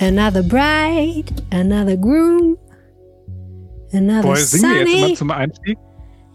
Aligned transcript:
Another 0.00 0.42
bride, 0.42 1.30
another 1.52 1.94
groom, 1.94 2.56
another 3.92 4.22
Boah, 4.22 4.36
singen 4.36 4.70
wir 4.70 4.80
jetzt 4.80 4.90
sunny 4.90 5.06
immer 5.06 5.14
zum 5.14 5.30
Einstieg? 5.30 5.78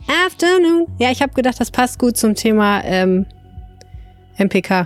afternoon. 0.07 0.85
Ja, 0.99 1.09
ich 1.09 1.21
habe 1.23 1.33
gedacht, 1.33 1.59
das 1.59 1.71
passt 1.71 1.97
gut 1.97 2.15
zum 2.15 2.35
Thema 2.35 2.83
ähm, 2.83 3.25
MPK. 4.37 4.85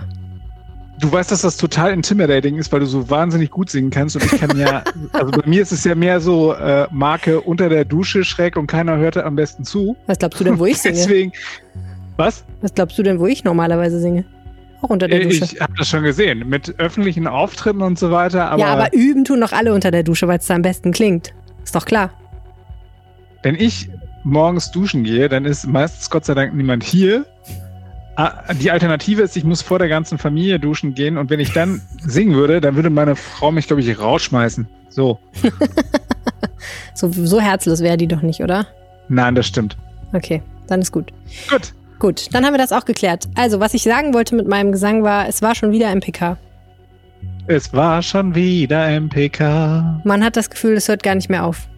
Du 0.98 1.12
weißt, 1.12 1.30
dass 1.30 1.42
das 1.42 1.58
total 1.58 1.92
intimidating 1.92 2.56
ist, 2.56 2.72
weil 2.72 2.80
du 2.80 2.86
so 2.86 3.08
wahnsinnig 3.10 3.50
gut 3.50 3.68
singen 3.68 3.90
kannst 3.90 4.16
und 4.16 4.24
ich 4.24 4.40
kann 4.40 4.58
ja, 4.58 4.82
also 5.12 5.30
bei 5.30 5.46
mir 5.46 5.60
ist 5.60 5.72
es 5.72 5.84
ja 5.84 5.94
mehr 5.94 6.20
so 6.20 6.54
äh, 6.54 6.86
Marke 6.90 7.40
unter 7.42 7.68
der 7.68 7.84
Dusche 7.84 8.24
schräg 8.24 8.56
und 8.56 8.66
keiner 8.66 8.96
hört 8.96 9.18
am 9.18 9.36
besten 9.36 9.64
zu. 9.64 9.94
Was 10.06 10.18
glaubst 10.18 10.40
du 10.40 10.44
denn, 10.44 10.58
wo 10.58 10.64
ich 10.64 10.78
singe? 10.78 10.94
Deswegen, 10.96 11.32
was? 12.16 12.44
Was 12.62 12.72
glaubst 12.72 12.98
du 12.98 13.02
denn, 13.02 13.18
wo 13.18 13.26
ich 13.26 13.44
normalerweise 13.44 14.00
singe? 14.00 14.24
Auch 14.82 14.88
unter 14.90 15.08
der 15.08 15.20
Äh, 15.20 15.24
Dusche. 15.24 15.44
Ich 15.44 15.60
habe 15.60 15.72
das 15.76 15.88
schon 15.88 16.02
gesehen, 16.02 16.48
mit 16.48 16.78
öffentlichen 16.78 17.26
Auftritten 17.26 17.82
und 17.82 17.98
so 17.98 18.10
weiter, 18.10 18.50
aber, 18.50 18.60
ja, 18.60 18.66
aber 18.68 18.92
üben 18.94 19.24
tun 19.24 19.40
doch 19.40 19.52
alle 19.52 19.74
unter 19.74 19.90
der 19.90 20.02
Dusche, 20.02 20.26
weil 20.28 20.38
es 20.38 20.46
da 20.46 20.54
am 20.54 20.62
besten 20.62 20.92
klingt. 20.92 21.32
Ist 21.62 21.74
doch 21.74 21.84
klar. 21.84 22.10
wenn 23.42 23.54
ich 23.54 23.88
morgens 24.24 24.70
duschen 24.70 25.04
gehe, 25.04 25.28
dann 25.28 25.44
ist 25.44 25.66
meistens 25.66 26.10
Gott 26.10 26.24
sei 26.24 26.34
Dank 26.34 26.54
niemand 26.54 26.82
hier. 26.84 27.24
Ah, 28.16 28.52
Die 28.54 28.70
Alternative 28.70 29.22
ist, 29.22 29.36
ich 29.36 29.44
muss 29.44 29.62
vor 29.62 29.78
der 29.78 29.88
ganzen 29.88 30.18
Familie 30.18 30.58
duschen 30.58 30.94
gehen 30.94 31.16
und 31.16 31.30
wenn 31.30 31.40
ich 31.40 31.52
dann 31.52 31.80
singen 32.02 32.34
würde, 32.34 32.60
dann 32.60 32.76
würde 32.76 32.90
meine 32.90 33.16
Frau 33.16 33.50
mich, 33.50 33.66
glaube 33.66 33.80
ich, 33.82 33.98
rausschmeißen. 33.98 34.66
So. 34.88 35.18
So, 36.94 37.10
so 37.12 37.40
herzlos 37.40 37.80
wäre 37.80 37.96
die 37.96 38.08
doch 38.08 38.20
nicht, 38.20 38.42
oder? 38.42 38.66
Nein, 39.08 39.34
das 39.34 39.46
stimmt. 39.46 39.76
Okay, 40.12 40.42
dann 40.66 40.82
ist 40.82 40.92
gut. 40.92 41.12
Gut. 41.48 41.72
Gut, 42.00 42.34
dann 42.34 42.46
haben 42.46 42.54
wir 42.54 42.58
das 42.58 42.72
auch 42.72 42.86
geklärt. 42.86 43.28
Also, 43.34 43.60
was 43.60 43.74
ich 43.74 43.82
sagen 43.82 44.14
wollte 44.14 44.34
mit 44.34 44.48
meinem 44.48 44.72
Gesang 44.72 45.02
war, 45.02 45.28
es 45.28 45.42
war 45.42 45.54
schon 45.54 45.70
wieder 45.70 45.94
MPK. 45.94 46.38
Es 47.46 47.74
war 47.74 48.02
schon 48.02 48.34
wieder 48.34 48.88
MPK. 48.88 50.00
Man 50.04 50.24
hat 50.24 50.36
das 50.36 50.48
Gefühl, 50.48 50.74
es 50.74 50.88
hört 50.88 51.02
gar 51.02 51.14
nicht 51.14 51.28
mehr 51.28 51.44
auf. 51.44 51.68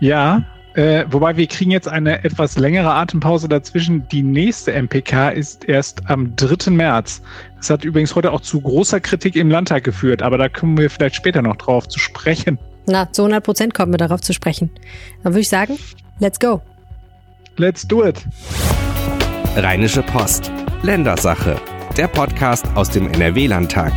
Ja, 0.00 0.44
äh, 0.74 1.06
wobei 1.08 1.36
wir 1.38 1.46
kriegen 1.46 1.70
jetzt 1.70 1.88
eine 1.88 2.24
etwas 2.24 2.58
längere 2.58 2.92
Atempause 2.92 3.48
dazwischen. 3.48 4.06
Die 4.08 4.22
nächste 4.22 4.72
MPK 4.72 5.30
ist 5.30 5.64
erst 5.64 6.10
am 6.10 6.36
3. 6.36 6.70
März. 6.70 7.22
Das 7.56 7.70
hat 7.70 7.84
übrigens 7.84 8.14
heute 8.14 8.32
auch 8.32 8.42
zu 8.42 8.60
großer 8.60 9.00
Kritik 9.00 9.34
im 9.34 9.50
Landtag 9.50 9.82
geführt, 9.84 10.20
aber 10.20 10.36
da 10.36 10.50
kommen 10.50 10.76
wir 10.76 10.90
vielleicht 10.90 11.16
später 11.16 11.40
noch 11.40 11.56
drauf 11.56 11.88
zu 11.88 11.98
sprechen. 11.98 12.58
Na, 12.86 13.10
zu 13.10 13.22
100 13.22 13.42
Prozent 13.42 13.72
kommen 13.72 13.94
wir 13.94 13.98
darauf 13.98 14.20
zu 14.20 14.34
sprechen. 14.34 14.70
Dann 15.22 15.32
würde 15.32 15.40
ich 15.40 15.48
sagen, 15.48 15.78
let's 16.18 16.38
go. 16.38 16.60
Let's 17.60 17.86
do 17.86 18.02
it. 18.06 18.26
Rheinische 19.54 20.02
Post. 20.02 20.50
Ländersache. 20.82 21.60
Der 21.94 22.08
Podcast 22.08 22.64
aus 22.74 22.88
dem 22.88 23.06
NRW-Landtag. 23.12 23.92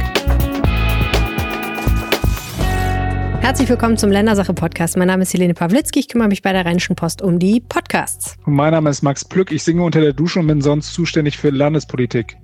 Herzlich 3.40 3.70
willkommen 3.70 3.96
zum 3.98 4.12
Ländersache-Podcast. 4.12 4.98
Mein 4.98 5.08
Name 5.08 5.24
ist 5.24 5.34
Helene 5.34 5.54
Pawlitzki. 5.54 6.00
Ich 6.02 6.10
kümmere 6.10 6.28
mich 6.28 6.42
bei 6.42 6.52
der 6.52 6.66
Rheinischen 6.66 6.98
Post 6.98 7.22
um 7.22 7.40
die 7.40 7.62
Podcasts. 7.62 8.36
Und 8.46 8.56
mein 8.56 8.74
Name 8.74 8.90
ist 8.90 9.02
Max 9.02 9.24
Plück. 9.24 9.50
Ich 9.50 9.64
singe 9.64 9.82
unter 9.82 10.02
der 10.02 10.12
Dusche 10.12 10.42
und 10.42 10.48
bin 10.48 10.60
sonst 10.62 10.94
zuständig 10.94 11.38
für 11.38 11.50
Landespolitik. 11.50 12.36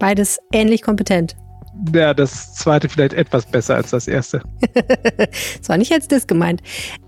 Beides 0.00 0.40
ähnlich 0.50 0.82
kompetent. 0.82 1.36
Ja, 1.94 2.14
das 2.14 2.54
zweite 2.54 2.88
vielleicht 2.88 3.12
etwas 3.14 3.46
besser 3.46 3.76
als 3.76 3.90
das 3.90 4.08
erste. 4.08 4.42
Das 5.60 5.68
war 5.68 5.76
nicht 5.76 5.92
als 5.92 6.08
Diss 6.08 6.26
gemeint. 6.26 6.62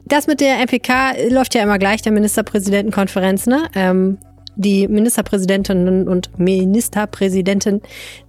Das 0.06 0.26
mit 0.26 0.40
der 0.40 0.58
MPK 0.58 1.30
läuft 1.30 1.54
ja 1.54 1.62
immer 1.62 1.78
gleich, 1.78 2.02
der 2.02 2.12
Ministerpräsidentenkonferenz, 2.12 3.46
ne? 3.46 3.68
Ähm, 3.74 4.18
die 4.56 4.86
Ministerpräsidentinnen 4.89 6.08
und 6.08 6.39
Ministerpräsidenten 6.39 7.81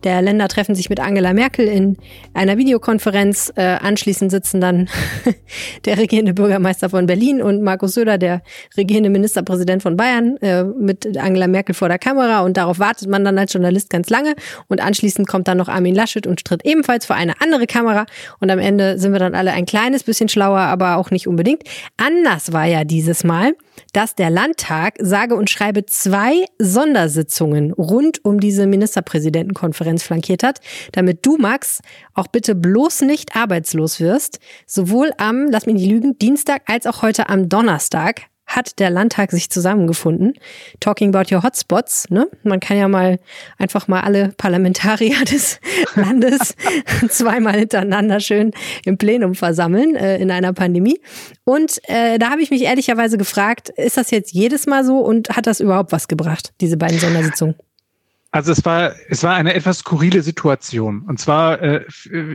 der 0.04 0.22
Länder 0.22 0.48
treffen 0.48 0.76
sich 0.76 0.90
mit 0.90 1.00
Angela 1.00 1.34
Merkel 1.34 1.68
in 1.68 1.98
einer 2.34 2.58
Videokonferenz. 2.58 3.52
Äh, 3.56 3.64
anschließend 3.64 4.32
sitzen 4.32 4.62
dann 4.62 4.90
der 5.86 5.98
regierende 5.98 6.34
Bürgermeister 6.34 6.90
von 6.90 7.06
Berlin 7.06 7.42
und 7.42 7.62
Markus 7.62 7.96
Söder, 7.96 8.18
der 8.18 8.42
regierende 8.78 9.10
Ministerpräsident 9.10 9.84
von 9.84 9.98
Bayern, 9.98 10.38
äh, 10.38 10.64
mit 10.64 11.18
Angela 11.18 11.48
Merkel 11.48 11.76
vor 11.76 11.90
der 11.90 12.00
Kamera. 12.00 12.42
Und 12.42 12.58
darauf 12.58 12.80
wartet 12.80 13.10
man 13.10 13.26
dann 13.26 13.38
als 13.38 13.54
Journalist 13.54 13.90
ganz 13.90 14.10
lange. 14.10 14.36
Und 14.68 14.82
anschließend 14.82 15.28
kommt 15.28 15.48
dann 15.48 15.58
noch 15.58 15.68
Armin 15.68 15.96
Laschet 15.96 16.26
und 16.26 16.46
tritt 16.46 16.66
ebenfalls 16.66 17.06
vor 17.06 17.16
eine 17.16 17.42
andere 17.42 17.68
Kamera. 17.68 18.06
Und 18.40 18.50
am 18.50 18.60
Ende 18.60 18.98
sind 18.98 19.12
wir 19.12 19.20
dann 19.20 19.36
alle 19.36 19.52
ein 19.52 19.66
kleines 19.66 20.04
bisschen 20.04 20.30
schlauer, 20.30 20.60
aber 20.60 20.98
auch 20.98 21.12
nicht 21.12 21.28
unbedingt. 21.28 21.64
Anders 21.98 22.54
war 22.54 22.66
ja 22.66 22.84
dieses 22.84 23.24
Mal, 23.24 23.54
dass 23.94 24.16
der 24.16 24.30
Landtag 24.30 24.96
sage 25.00 25.36
und 25.36 25.50
schreibe 25.50 25.86
zwei 25.86 26.46
Sondersitzungen 26.60 27.72
rund 27.72 28.24
um 28.26 28.40
diese 28.40 28.68
Ministerpräsidentenkonferenz 28.68 30.04
flankiert 30.04 30.44
hat, 30.44 30.60
damit 30.92 31.26
du, 31.26 31.38
Max, 31.38 31.82
auch 32.14 32.28
bitte 32.28 32.56
bloß 32.56 33.02
nicht 33.02 33.36
arbeitslos 33.36 34.00
wirst. 34.00 34.40
Sowohl 34.66 35.12
am, 35.18 35.48
lass 35.50 35.66
mich 35.66 35.76
nicht 35.76 35.90
lügen, 35.90 36.18
Dienstag 36.18 36.64
als 36.68 36.88
auch 36.88 37.02
heute 37.02 37.30
am 37.30 37.50
Donnerstag 37.50 38.24
hat 38.56 38.80
der 38.80 38.90
Landtag 38.90 39.32
sich 39.32 39.50
zusammengefunden. 39.50 40.34
Talking 40.80 41.14
about 41.14 41.34
your 41.34 41.44
hotspots, 41.44 42.10
ne? 42.10 42.28
Man 42.44 42.60
kann 42.60 42.78
ja 42.78 42.88
mal 42.88 43.20
einfach 43.58 43.88
mal 43.88 44.02
alle 44.02 44.34
Parlamentarier 44.38 45.24
des 45.32 45.60
Landes 45.96 46.56
zweimal 47.10 47.60
hintereinander 47.60 48.20
schön 48.20 48.52
im 48.86 48.98
Plenum 48.98 49.36
versammeln 49.36 49.96
äh, 49.96 50.18
in 50.18 50.32
einer 50.32 50.54
Pandemie. 50.54 51.00
Und 51.44 51.80
äh, 51.90 52.18
da 52.20 52.30
habe 52.30 52.42
ich 52.42 52.52
mich 52.52 52.64
ehrlicherweise 52.64 53.18
gefragt, 53.18 53.70
ist 53.70 53.98
das 53.98 54.12
jetzt 54.12 54.34
jedes 54.34 54.68
Mal 54.68 54.84
so 54.84 55.00
und 55.00 55.30
hat 55.30 55.48
das 55.48 55.60
überhaupt 55.60 55.92
was 55.92 56.08
gebracht, 56.08 56.54
diese 56.62 56.78
beiden 56.78 57.00
Sondersitzungen? 57.00 57.56
Also 58.34 58.52
es 58.52 58.66
war, 58.66 58.96
es 59.10 59.22
war 59.22 59.36
eine 59.36 59.54
etwas 59.54 59.80
skurrile 59.80 60.24
Situation. 60.24 61.04
Und 61.04 61.20
zwar 61.20 61.62
äh, 61.62 61.86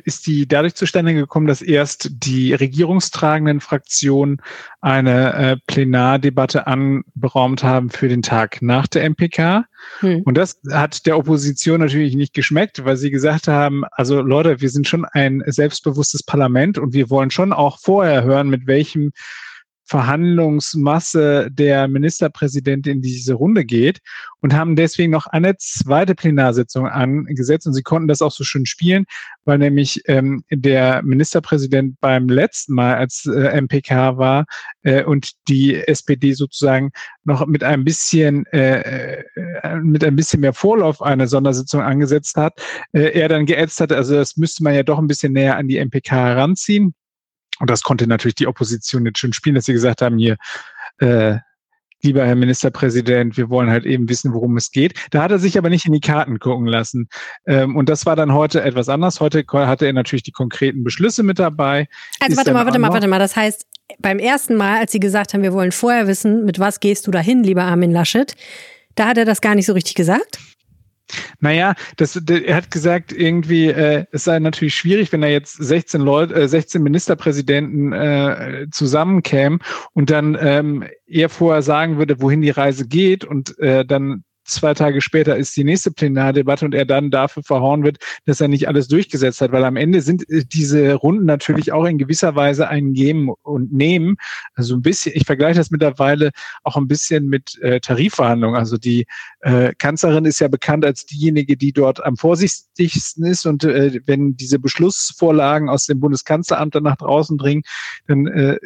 ist 0.04 0.28
die 0.28 0.46
dadurch 0.46 0.76
zustande 0.76 1.12
gekommen, 1.12 1.48
dass 1.48 1.60
erst 1.60 2.08
die 2.22 2.54
regierungstragenden 2.54 3.60
Fraktionen 3.60 4.40
eine 4.80 5.34
äh, 5.34 5.56
Plenardebatte 5.66 6.68
anberaumt 6.68 7.64
haben 7.64 7.90
für 7.90 8.08
den 8.08 8.22
Tag 8.22 8.62
nach 8.62 8.86
der 8.86 9.10
MPK. 9.10 9.64
Hm. 9.98 10.22
Und 10.22 10.38
das 10.38 10.60
hat 10.70 11.04
der 11.04 11.18
Opposition 11.18 11.80
natürlich 11.80 12.14
nicht 12.14 12.32
geschmeckt, 12.32 12.84
weil 12.84 12.96
sie 12.96 13.10
gesagt 13.10 13.48
haben, 13.48 13.82
also 13.90 14.22
Leute, 14.22 14.60
wir 14.60 14.70
sind 14.70 14.86
schon 14.86 15.04
ein 15.04 15.42
selbstbewusstes 15.46 16.22
Parlament 16.22 16.78
und 16.78 16.92
wir 16.92 17.10
wollen 17.10 17.32
schon 17.32 17.52
auch 17.52 17.80
vorher 17.80 18.22
hören, 18.22 18.48
mit 18.48 18.68
welchem 18.68 19.10
Verhandlungsmasse 19.88 21.48
der 21.50 21.88
Ministerpräsident 21.88 22.86
in 22.86 23.00
diese 23.00 23.32
Runde 23.32 23.64
geht 23.64 24.00
und 24.40 24.54
haben 24.54 24.76
deswegen 24.76 25.10
noch 25.10 25.26
eine 25.26 25.56
zweite 25.56 26.14
Plenarsitzung 26.14 26.86
angesetzt 26.86 27.66
und 27.66 27.72
sie 27.72 27.82
konnten 27.82 28.06
das 28.06 28.20
auch 28.20 28.30
so 28.30 28.44
schön 28.44 28.66
spielen, 28.66 29.06
weil 29.46 29.56
nämlich 29.56 30.02
ähm, 30.06 30.44
der 30.50 31.02
Ministerpräsident 31.02 31.98
beim 32.00 32.28
letzten 32.28 32.74
Mal 32.74 32.96
als 32.96 33.24
äh, 33.24 33.60
MPK 33.60 34.18
war 34.18 34.44
äh, 34.82 35.04
und 35.04 35.32
die 35.48 35.74
SPD 35.74 36.34
sozusagen 36.34 36.90
noch 37.24 37.46
mit 37.46 37.64
ein 37.64 37.82
bisschen 37.84 38.44
äh, 38.52 39.22
äh, 39.22 39.76
mit 39.82 40.04
ein 40.04 40.16
bisschen 40.16 40.40
mehr 40.40 40.52
Vorlauf 40.52 41.00
eine 41.00 41.28
Sondersitzung 41.28 41.80
angesetzt 41.80 42.36
hat, 42.36 42.60
äh, 42.92 43.18
er 43.18 43.28
dann 43.28 43.46
geätzt 43.46 43.80
hat, 43.80 43.90
also 43.92 44.14
das 44.14 44.36
müsste 44.36 44.62
man 44.62 44.74
ja 44.74 44.82
doch 44.82 44.98
ein 44.98 45.06
bisschen 45.06 45.32
näher 45.32 45.56
an 45.56 45.66
die 45.66 45.78
MPK 45.78 46.14
heranziehen. 46.14 46.94
Und 47.60 47.70
das 47.70 47.82
konnte 47.82 48.06
natürlich 48.06 48.36
die 48.36 48.46
Opposition 48.46 49.06
jetzt 49.06 49.18
schön 49.18 49.32
spielen, 49.32 49.54
dass 49.54 49.64
sie 49.64 49.72
gesagt 49.72 50.02
haben, 50.02 50.18
hier, 50.18 50.36
äh, 50.98 51.36
lieber 52.02 52.24
Herr 52.24 52.36
Ministerpräsident, 52.36 53.36
wir 53.36 53.50
wollen 53.50 53.70
halt 53.70 53.84
eben 53.84 54.08
wissen, 54.08 54.32
worum 54.32 54.56
es 54.56 54.70
geht. 54.70 54.94
Da 55.10 55.22
hat 55.22 55.30
er 55.30 55.38
sich 55.38 55.58
aber 55.58 55.68
nicht 55.68 55.84
in 55.86 55.92
die 55.92 56.00
Karten 56.00 56.38
gucken 56.38 56.66
lassen. 56.66 57.08
Ähm, 57.46 57.76
und 57.76 57.88
das 57.88 58.06
war 58.06 58.16
dann 58.16 58.32
heute 58.32 58.62
etwas 58.62 58.88
anders. 58.88 59.20
Heute 59.20 59.44
hatte 59.52 59.86
er 59.86 59.92
natürlich 59.92 60.22
die 60.22 60.32
konkreten 60.32 60.84
Beschlüsse 60.84 61.22
mit 61.22 61.38
dabei. 61.38 61.88
Also 62.20 62.32
Ist 62.32 62.36
warte 62.38 62.52
mal, 62.52 62.64
warte 62.64 62.78
mal, 62.78 62.92
warte 62.92 63.08
mal. 63.08 63.18
Das 63.18 63.34
heißt, 63.36 63.66
beim 63.98 64.18
ersten 64.18 64.54
Mal, 64.54 64.80
als 64.80 64.92
sie 64.92 65.00
gesagt 65.00 65.34
haben, 65.34 65.42
wir 65.42 65.52
wollen 65.52 65.72
vorher 65.72 66.06
wissen, 66.06 66.44
mit 66.44 66.58
was 66.58 66.80
gehst 66.80 67.06
du 67.06 67.10
dahin, 67.10 67.42
lieber 67.42 67.62
Armin 67.62 67.90
Laschet, 67.90 68.36
da 68.94 69.08
hat 69.08 69.18
er 69.18 69.24
das 69.24 69.40
gar 69.40 69.54
nicht 69.54 69.66
so 69.66 69.72
richtig 69.72 69.94
gesagt. 69.94 70.38
Naja, 71.40 71.74
das, 71.96 72.16
er 72.16 72.56
hat 72.56 72.70
gesagt, 72.70 73.12
irgendwie, 73.12 73.68
äh, 73.68 74.04
es 74.12 74.24
sei 74.24 74.38
natürlich 74.38 74.74
schwierig, 74.76 75.12
wenn 75.12 75.22
da 75.22 75.28
jetzt 75.28 75.54
16 75.54 76.00
Leute, 76.00 76.34
äh, 76.34 76.48
16 76.48 76.82
Ministerpräsidenten 76.82 77.92
äh, 77.92 78.66
zusammenkämen 78.70 79.60
und 79.92 80.10
dann 80.10 80.36
ähm, 80.40 80.84
er 81.06 81.28
vorher 81.28 81.62
sagen 81.62 81.98
würde, 81.98 82.20
wohin 82.20 82.42
die 82.42 82.50
Reise 82.50 82.86
geht 82.86 83.24
und 83.24 83.58
äh, 83.58 83.84
dann 83.84 84.24
zwei 84.48 84.74
Tage 84.74 85.00
später 85.00 85.36
ist 85.36 85.56
die 85.56 85.64
nächste 85.64 85.90
Plenardebatte 85.90 86.64
und 86.64 86.74
er 86.74 86.84
dann 86.84 87.10
dafür 87.10 87.42
verhauen 87.42 87.84
wird, 87.84 87.98
dass 88.26 88.40
er 88.40 88.48
nicht 88.48 88.68
alles 88.68 88.88
durchgesetzt 88.88 89.40
hat, 89.40 89.52
weil 89.52 89.64
am 89.64 89.76
Ende 89.76 90.00
sind 90.00 90.28
äh, 90.28 90.44
diese 90.44 90.94
Runden 90.94 91.26
natürlich 91.26 91.72
auch 91.72 91.84
in 91.84 91.98
gewisser 91.98 92.34
Weise 92.34 92.68
ein 92.68 92.92
Geben 92.92 93.30
und 93.42 93.72
Nehmen. 93.72 94.16
Also 94.54 94.74
ein 94.74 94.82
bisschen, 94.82 95.12
ich 95.14 95.26
vergleiche 95.26 95.58
das 95.58 95.70
mittlerweile 95.70 96.30
auch 96.62 96.76
ein 96.76 96.88
bisschen 96.88 97.26
mit 97.26 97.58
äh, 97.62 97.80
Tarifverhandlungen. 97.80 98.58
Also 98.58 98.76
die 98.76 99.06
äh, 99.40 99.72
Kanzlerin 99.78 100.24
ist 100.24 100.40
ja 100.40 100.48
bekannt 100.48 100.84
als 100.84 101.06
diejenige, 101.06 101.56
die 101.56 101.72
dort 101.72 102.04
am 102.04 102.16
vorsichtigsten 102.16 103.24
ist 103.24 103.46
und 103.46 103.64
äh, 103.64 104.00
wenn 104.06 104.36
diese 104.36 104.58
Beschlussvorlagen 104.58 105.68
aus 105.68 105.86
dem 105.86 106.00
Bundeskanzleramt 106.00 106.74
dann 106.74 106.82
nach 106.84 106.96
draußen 106.96 107.38
dringen, 107.38 107.62
dann 108.06 108.26
äh, 108.26 108.58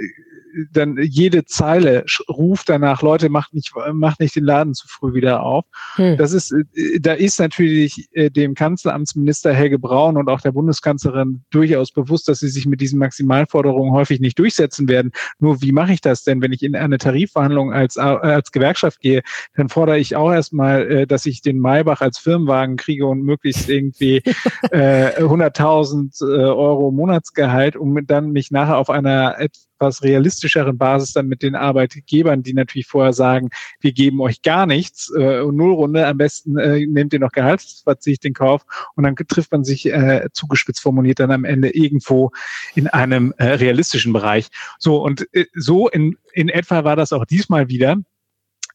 dann 0.73 0.99
jede 1.01 1.45
Zeile 1.45 2.05
ruft 2.29 2.69
danach, 2.69 3.03
Leute, 3.03 3.29
macht 3.29 3.55
nicht, 3.55 3.73
macht 3.93 4.21
nicht 4.21 4.37
den 4.37 4.45
Laden 4.45 4.75
zu 4.75 4.87
früh 4.89 5.15
wieder 5.15 5.43
auf. 5.43 5.65
Hm. 5.97 6.17
Das 6.17 6.33
ist, 6.33 6.53
äh, 6.53 7.01
da 7.01 7.13
ist 7.13 7.39
natürlich 7.39 8.09
äh, 8.13 8.31
dem 8.31 8.55
Kanzleramtsminister 8.55 9.53
Helge 9.53 9.79
Braun 9.79 10.17
und 10.17 10.29
auch 10.29 10.41
der 10.41 10.53
Bundeskanzlerin 10.53 11.45
durchaus 11.51 11.93
bewusst, 11.93 12.29
dass 12.29 12.41
sie 12.41 12.49
sich 12.49 12.67
mit 12.67 12.81
diesen 12.81 12.99
Maximalforderungen 12.99 13.93
häufig 13.93 14.21
nicht 14.21 14.39
durchsetzen 14.39 14.89
werden. 14.89 15.13
Nur 15.39 15.63
wie 15.63 15.73
mache 15.73 15.93
ich 15.93 16.01
das 16.01 16.25
denn, 16.25 16.43
wenn 16.43 16.53
ich 16.53 16.63
in 16.63 16.77
eine 16.77 16.99
Tarifverhandlung 16.99 17.73
als, 17.73 17.97
als 17.99 18.53
Gewerkschaft 18.53 19.01
gehe, 19.01 19.23
dann 19.55 19.69
fordere 19.69 19.99
ich 19.99 20.17
auch 20.17 20.33
erstmal, 20.33 21.07
dass 21.07 21.27
ich 21.27 21.43
den 21.43 21.59
Maybach 21.59 22.01
als 22.01 22.19
Firmenwagen 22.19 22.77
kriege 22.77 23.07
und 23.07 23.23
möglichst 23.23 23.69
irgendwie 23.69 24.17
äh, 24.71 25.21
100.000 25.23 26.23
Euro 26.23 26.91
Monatsgehalt, 26.91 27.77
um 27.77 28.07
dann 28.07 28.31
mich 28.31 28.51
nachher 28.51 28.79
auf 28.79 28.91
einer 28.91 29.39
etwas 29.83 30.03
realistischeren 30.03 30.79
Basis 30.79 31.13
dann 31.13 31.27
mit 31.27 31.43
den 31.43 31.57
Arbeitgebern, 31.57 32.43
die 32.43 32.55
natürlich 32.55 32.87
vorher 32.87 33.13
sagen, 33.13 33.51
wir 33.81 33.93
geben 33.93 34.21
euch 34.21 34.43
gar 34.43 34.67
nichts, 34.67 35.13
äh, 35.13 35.43
Nullrunde, 35.43 36.07
am 36.07 36.19
besten 36.19 36.57
äh, 36.57 36.87
nehmt 36.87 37.13
ihr 37.13 37.19
noch 37.19 37.33
Gehaltsverzicht 37.33 38.25
in 38.25 38.33
Kauf 38.33 38.63
und 38.95 39.05
dann 39.05 39.17
trifft 39.17 39.51
man 39.51 39.65
sich 39.65 39.87
äh, 39.87 40.29
zugespitzt 40.33 40.81
formuliert 40.81 41.19
dann 41.19 41.33
am 41.33 41.45
Ende 41.45 41.71
irgendwo 41.75 42.31
in 42.75 42.87
einem 42.87 43.35
äh, 43.39 43.45
realistischen 43.45 44.13
Bereich. 44.13 44.49
So 44.79 45.03
und 45.03 45.27
äh, 45.35 45.47
so 45.55 45.89
in, 45.89 46.17
in 46.33 46.49
etwa 46.49 46.85
war 46.85 46.95
das 46.95 47.13
auch 47.13 47.25
diesmal 47.25 47.69
wieder. 47.69 47.97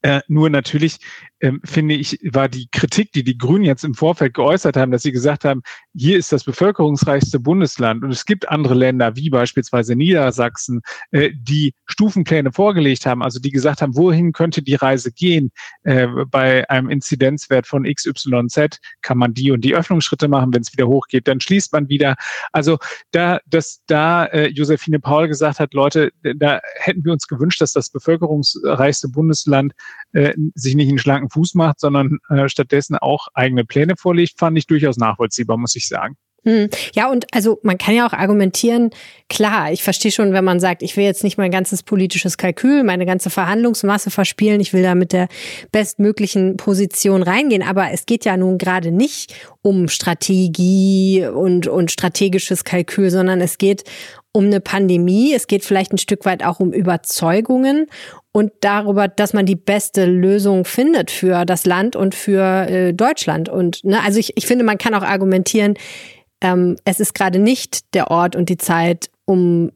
Äh, 0.04 0.22
nur 0.28 0.50
natürlich 0.50 1.00
ähm, 1.40 1.62
finde 1.64 1.96
ich, 1.96 2.20
war 2.32 2.50
die 2.50 2.68
Kritik, 2.72 3.12
die 3.12 3.24
die 3.24 3.38
Grünen 3.38 3.64
jetzt 3.64 3.84
im 3.84 3.94
Vorfeld 3.94 4.34
geäußert 4.34 4.76
haben, 4.76 4.92
dass 4.92 5.04
sie 5.04 5.12
gesagt 5.12 5.46
haben, 5.46 5.62
hier 5.94 6.18
ist 6.18 6.32
das 6.32 6.44
bevölkerungsreichste 6.44 7.40
Bundesland 7.40 8.04
und 8.04 8.12
es 8.12 8.26
gibt 8.26 8.50
andere 8.50 8.74
Länder, 8.74 9.16
wie 9.16 9.30
beispielsweise 9.30 9.96
Niedersachsen, 9.96 10.82
äh, 11.12 11.32
die 11.34 11.74
Stufenpläne 11.86 12.52
vorgelegt 12.52 13.06
haben, 13.06 13.22
also 13.22 13.40
die 13.40 13.52
gesagt 13.52 13.82
haben, 13.82 13.96
wohin 13.96 14.32
könnte 14.32 14.62
die 14.62 14.76
Reise 14.76 15.12
gehen? 15.12 15.52
Äh, 15.84 16.08
bei 16.30 16.68
einem 16.70 16.90
Inzidenzwert 16.90 17.68
von 17.68 17.84
XYZ 17.84 18.80
kann 19.02 19.18
man 19.18 19.34
die 19.34 19.52
und 19.52 19.62
die 19.62 19.76
Öffnungsschritte 19.76 20.28
machen, 20.28 20.54
wenn 20.54 20.62
es 20.62 20.74
wieder 20.74 20.88
hochgeht, 20.88 21.28
dann 21.28 21.40
schließt 21.40 21.72
man 21.74 21.88
wieder. 21.90 22.16
Also 22.52 22.78
da, 23.12 23.40
dass 23.46 23.82
da 23.88 24.26
äh, 24.26 24.48
Josephine 24.48 25.00
Paul 25.00 25.28
gesagt 25.28 25.60
hat, 25.60 25.74
Leute, 25.74 26.12
da 26.24 26.62
hätten 26.78 27.06
wir 27.06 27.14
uns 27.14 27.28
gewünscht, 27.28 27.62
dass 27.62 27.74
das 27.74 27.90
bevölkerungsreichste 27.90 29.10
Bundesland 29.10 29.74
äh, 30.14 30.34
sich 30.56 30.76
nicht 30.76 30.90
in 30.90 30.98
schlanken 30.98 31.27
Fuß 31.30 31.56
macht, 31.56 31.80
sondern 31.80 32.20
äh, 32.30 32.50
stattdessen 32.50 32.98
auch 32.98 33.28
eigene 33.34 33.66
Pläne 33.66 33.96
vorlegt, 33.98 34.40
fand 34.40 34.58
ich 34.58 34.68
durchaus 34.68 34.98
nachvollziehbar, 34.98 35.58
muss 35.58 35.76
ich 35.76 35.88
sagen. 35.88 36.18
Hm. 36.48 36.70
Ja, 36.96 37.12
und 37.12 37.26
also 37.34 37.60
man 37.62 37.78
kann 37.78 37.94
ja 37.94 38.08
auch 38.08 38.14
argumentieren, 38.14 38.92
klar, 39.28 39.72
ich 39.74 39.84
verstehe 39.84 40.12
schon, 40.12 40.32
wenn 40.32 40.46
man 40.46 40.62
sagt, 40.62 40.82
ich 40.82 40.96
will 40.96 41.04
jetzt 41.04 41.26
nicht 41.26 41.38
mein 41.38 41.52
ganzes 41.52 41.84
politisches 41.84 42.38
Kalkül, 42.38 42.84
meine 42.84 43.06
ganze 43.06 43.30
Verhandlungsmasse 43.30 44.12
verspielen, 44.12 44.62
ich 44.62 44.72
will 44.72 44.82
da 44.82 44.96
mit 44.96 45.12
der 45.12 45.28
bestmöglichen 45.74 46.56
Position 46.56 47.22
reingehen, 47.22 47.64
aber 47.64 47.92
es 47.92 48.06
geht 48.06 48.24
ja 48.24 48.38
nun 48.38 48.58
gerade 48.58 48.92
nicht 48.92 49.36
um 49.62 49.90
Strategie 49.90 51.28
und, 51.28 51.68
und 51.68 51.92
strategisches 51.92 52.64
Kalkül, 52.64 53.10
sondern 53.10 53.42
es 53.42 53.58
geht 53.58 53.84
um 54.32 54.46
eine 54.46 54.62
Pandemie, 54.62 55.34
es 55.34 55.48
geht 55.48 55.66
vielleicht 55.66 55.92
ein 55.92 55.98
Stück 55.98 56.24
weit 56.24 56.46
auch 56.46 56.62
um 56.62 56.72
Überzeugungen 56.72 57.88
und 58.38 58.52
darüber, 58.62 59.08
dass 59.08 59.34
man 59.34 59.48
die 59.48 59.56
beste 59.56 60.06
Lösung 60.06 60.64
findet 60.64 61.10
für 61.10 61.44
das 61.44 61.66
Land 61.66 61.96
und 61.96 62.14
für 62.14 62.70
äh, 62.70 62.94
Deutschland. 62.94 63.50
Und 63.50 63.84
ne, 63.84 64.00
also 64.04 64.20
ich, 64.20 64.38
ich 64.38 64.46
finde, 64.46 64.64
man 64.64 64.78
kann 64.78 64.94
auch 64.94 65.02
argumentieren, 65.02 65.74
ähm, 66.42 66.76
es 66.86 67.00
ist 67.00 67.16
gerade 67.16 67.40
nicht 67.40 67.96
der 67.96 68.12
Ort 68.12 68.36
und 68.36 68.50
die 68.50 68.58
Zeit, 68.58 69.10
um 69.26 69.72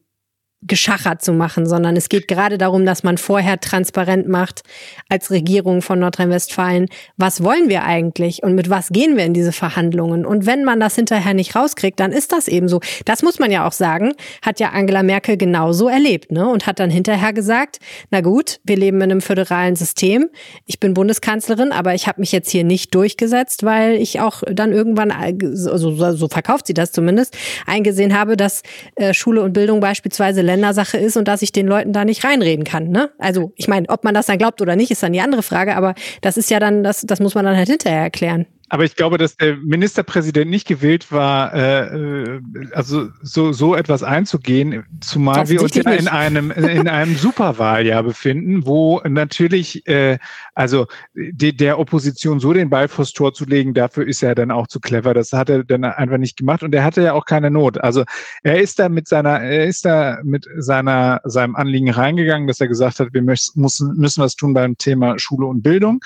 geschachert 0.64 1.24
zu 1.24 1.34
machen, 1.34 1.66
sondern 1.66 1.96
es 1.96 2.08
geht 2.08 2.28
gerade 2.28 2.58
darum, 2.58 2.86
dass 2.86 3.04
man 3.04 3.18
vorher 3.18 3.60
transparent 3.60 4.28
macht 4.28 4.62
als 5.10 5.32
Regierung 5.32 5.82
von 5.82 6.00
Nordrhein-Westfalen, 6.00 6.88
was 7.18 7.44
wollen 7.44 7.68
wir 7.68 7.84
eigentlich 7.84 8.44
und 8.44 8.54
mit 8.54 8.70
was 8.70 8.90
gehen 8.90 9.18
wir 9.18 9.26
in 9.26 9.34
diese 9.34 9.52
Verhandlungen? 9.52 10.24
Und 10.24 10.46
wenn 10.46 10.64
man 10.64 10.80
das 10.80 10.96
hinterher 10.96 11.34
nicht 11.34 11.56
rauskriegt, 11.56 12.00
dann 12.00 12.12
ist 12.12 12.32
das 12.32 12.48
eben 12.48 12.68
so. 12.68 12.80
Das 13.06 13.24
muss 13.24 13.40
man 13.40 13.52
ja 13.52 13.68
auch 13.68 13.72
sagen, 13.72 14.14
hat 14.44 14.60
ja 14.60 14.70
Angela 14.70 15.02
Merkel 15.02 15.36
genauso 15.36 15.88
erlebt, 15.88 16.32
ne? 16.32 16.48
Und 16.48 16.68
hat 16.68 16.80
dann 16.80 16.92
hinterher 16.92 17.34
gesagt, 17.34 17.80
na 18.12 18.22
gut, 18.22 18.60
wir 18.64 18.78
leben 18.78 18.98
in 18.98 19.12
einem 19.12 19.22
föderalen 19.22 19.76
System. 19.76 20.30
Ich 20.68 20.80
bin 20.80 20.94
Bundeskanzlerin, 20.94 21.72
aber 21.72 21.96
ich 21.96 22.08
habe 22.08 22.22
mich 22.22 22.32
jetzt 22.32 22.52
hier 22.52 22.64
nicht 22.64 22.94
durchgesetzt, 22.94 23.64
weil 23.64 23.96
ich 23.96 24.20
auch 24.20 24.44
dann 24.46 24.72
irgendwann, 24.74 25.12
also 25.12 26.14
so 26.14 26.28
verkauft 26.28 26.68
sie 26.68 26.76
das 26.76 26.92
zumindest, 26.92 27.36
eingesehen 27.66 28.18
habe, 28.18 28.38
dass 28.38 28.62
äh, 28.96 29.14
Schule 29.14 29.42
und 29.42 29.54
Bildung 29.54 29.80
beispielsweise 29.80 30.51
Ländersache 30.52 30.98
ist 30.98 31.18
und 31.18 31.28
dass 31.28 31.42
ich 31.42 31.52
den 31.52 31.68
Leuten 31.68 31.94
da 31.94 32.06
nicht 32.06 32.24
reinreden 32.24 32.66
kann. 32.66 32.90
Ne? 32.90 33.12
Also 33.18 33.54
ich 33.56 33.68
meine, 33.68 33.90
ob 33.90 34.04
man 34.04 34.14
das 34.14 34.26
dann 34.26 34.38
glaubt 34.38 34.62
oder 34.62 34.76
nicht, 34.76 34.92
ist 34.92 35.04
dann 35.04 35.14
die 35.14 35.22
andere 35.22 35.44
Frage, 35.44 35.76
aber 35.76 35.96
das 36.22 36.38
ist 36.38 36.50
ja 36.50 36.60
dann, 36.60 36.84
das, 36.84 37.02
das 37.02 37.20
muss 37.20 37.36
man 37.36 37.46
dann 37.46 37.56
halt 37.56 37.70
hinterher 37.70 38.02
erklären. 38.02 38.46
Aber 38.74 38.86
ich 38.86 38.96
glaube, 38.96 39.18
dass 39.18 39.36
der 39.36 39.58
Ministerpräsident 39.58 40.50
nicht 40.50 40.66
gewillt 40.66 41.12
war, 41.12 41.54
äh, 41.54 41.88
äh 41.88 42.42
also 42.72 43.10
so, 43.22 43.52
so 43.52 43.76
etwas 43.76 44.02
einzugehen, 44.02 44.86
zumal 45.02 45.50
wir 45.50 45.62
uns 45.62 45.76
ja 45.76 45.92
in 45.92 46.08
einem, 46.08 46.52
in 46.52 46.88
einem 46.88 47.16
Superwahljahr 47.18 48.02
befinden, 48.04 48.66
wo 48.66 49.02
natürlich, 49.02 49.86
äh, 49.88 50.20
also 50.62 50.86
de, 51.16 51.54
der 51.54 51.80
Opposition 51.80 52.40
so 52.40 52.54
den 52.54 52.70
Ball 52.70 52.88
vors 52.88 53.14
Tor 53.14 53.34
zu 53.34 53.46
legen, 53.46 53.74
dafür 53.74 54.08
ist 54.08 54.22
er 54.22 54.36
dann 54.36 54.52
auch 54.52 54.68
zu 54.68 54.80
clever. 54.80 55.16
Das 55.16 55.34
hat 55.34 55.50
er 55.50 55.64
dann 55.64 55.84
einfach 55.84 56.20
nicht 56.20 56.38
gemacht 56.38 56.62
und 56.62 56.76
er 56.76 56.84
hatte 56.84 57.02
ja 57.02 57.14
auch 57.14 57.26
keine 57.26 57.50
Not. 57.50 57.84
Also 57.84 58.04
er 58.44 58.62
ist 58.62 58.78
da 58.78 58.88
mit 58.88 59.08
seiner, 59.08 59.40
er 59.42 59.66
ist 59.66 59.86
da 59.86 60.20
mit 60.24 60.46
seiner, 60.60 61.20
seinem 61.24 61.56
Anliegen 61.56 61.90
reingegangen, 61.90 62.48
dass 62.48 62.62
er 62.62 62.68
gesagt 62.68 63.00
hat, 63.00 63.12
wir 63.12 63.24
müssen, 63.24 63.60
müssen 63.60 64.24
was 64.24 64.36
tun 64.36 64.54
beim 64.54 64.78
Thema 64.78 65.18
Schule 65.18 65.48
und 65.48 65.64
Bildung 65.64 66.00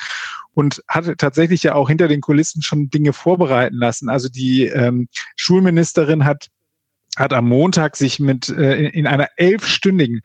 und 0.54 0.82
hatte 0.88 1.18
tatsächlich 1.18 1.62
ja 1.64 1.76
auch 1.76 1.90
hinter 1.90 2.08
den 2.08 2.22
Kulissen 2.22 2.62
schon 2.62 2.90
Dinge 2.90 3.12
vorbereiten 3.12 3.76
lassen. 3.76 4.08
Also 4.08 4.30
die 4.30 4.68
ähm, 4.68 5.10
Schulministerin 5.36 6.24
hat 6.24 6.48
hat 7.18 7.34
am 7.34 7.48
Montag 7.48 7.96
sich 7.96 8.20
mit 8.20 8.50
äh, 8.50 8.88
in 8.90 9.08
einer 9.08 9.30
elfstündigen, 9.38 10.22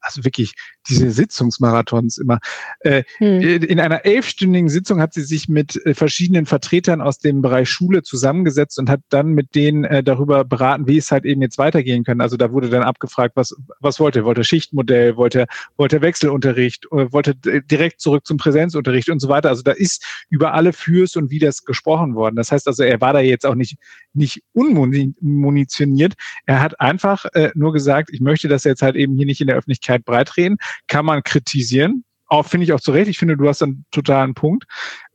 also 0.00 0.24
wirklich 0.24 0.54
diese 0.88 1.10
Sitzungsmarathons 1.10 2.18
immer. 2.18 2.38
Äh, 2.80 3.04
hm. 3.18 3.40
In 3.40 3.80
einer 3.80 4.04
elfstündigen 4.04 4.68
Sitzung 4.68 5.00
hat 5.00 5.14
sie 5.14 5.22
sich 5.22 5.48
mit 5.48 5.84
äh, 5.86 5.94
verschiedenen 5.94 6.46
Vertretern 6.46 7.00
aus 7.00 7.18
dem 7.18 7.42
Bereich 7.42 7.68
Schule 7.68 8.02
zusammengesetzt 8.02 8.78
und 8.78 8.90
hat 8.90 9.00
dann 9.08 9.32
mit 9.32 9.54
denen 9.54 9.84
äh, 9.84 10.02
darüber 10.02 10.44
beraten, 10.44 10.86
wie 10.86 10.98
es 10.98 11.10
halt 11.10 11.24
eben 11.24 11.42
jetzt 11.42 11.58
weitergehen 11.58 12.04
kann. 12.04 12.20
Also 12.20 12.36
da 12.36 12.52
wurde 12.52 12.68
dann 12.68 12.82
abgefragt, 12.82 13.36
was, 13.36 13.54
was 13.80 14.00
wollte 14.00 14.20
er? 14.20 14.24
Wollte 14.24 14.44
Schichtmodell? 14.44 15.16
Wollte 15.16 15.40
er, 15.40 15.46
wollte 15.76 15.96
er 15.96 16.02
Wechselunterricht? 16.02 16.86
Wollte 16.90 17.34
direkt 17.34 18.00
zurück 18.00 18.26
zum 18.26 18.36
Präsenzunterricht 18.36 19.08
und 19.10 19.20
so 19.20 19.28
weiter? 19.28 19.48
Also 19.48 19.62
da 19.62 19.72
ist 19.72 20.04
über 20.30 20.54
alle 20.54 20.72
Fürs 20.72 21.16
und 21.16 21.30
Widers 21.30 21.64
gesprochen 21.64 22.14
worden. 22.14 22.36
Das 22.36 22.50
heißt 22.50 22.66
also, 22.66 22.82
er 22.82 23.00
war 23.00 23.12
da 23.12 23.20
jetzt 23.20 23.46
auch 23.46 23.54
nicht, 23.54 23.76
nicht 24.14 24.42
unmunitioniert. 24.52 26.14
Er 26.46 26.60
hat 26.60 26.80
einfach 26.80 27.24
äh, 27.34 27.50
nur 27.54 27.72
gesagt, 27.72 28.10
ich 28.12 28.20
möchte 28.20 28.48
das 28.48 28.64
jetzt 28.64 28.82
halt 28.82 28.96
eben 28.96 29.16
hier 29.16 29.26
nicht 29.26 29.40
in 29.40 29.46
der 29.46 29.56
Öffentlichkeit 29.56 30.04
breitreden 30.04 30.56
kann 30.88 31.04
man 31.04 31.22
kritisieren. 31.22 32.04
Auch 32.26 32.46
finde 32.46 32.64
ich 32.64 32.72
auch 32.72 32.80
zu 32.80 32.92
Recht. 32.92 33.08
Ich 33.08 33.18
finde, 33.18 33.36
du 33.36 33.48
hast 33.48 33.62
einen 33.62 33.84
totalen 33.90 34.34
Punkt. 34.34 34.64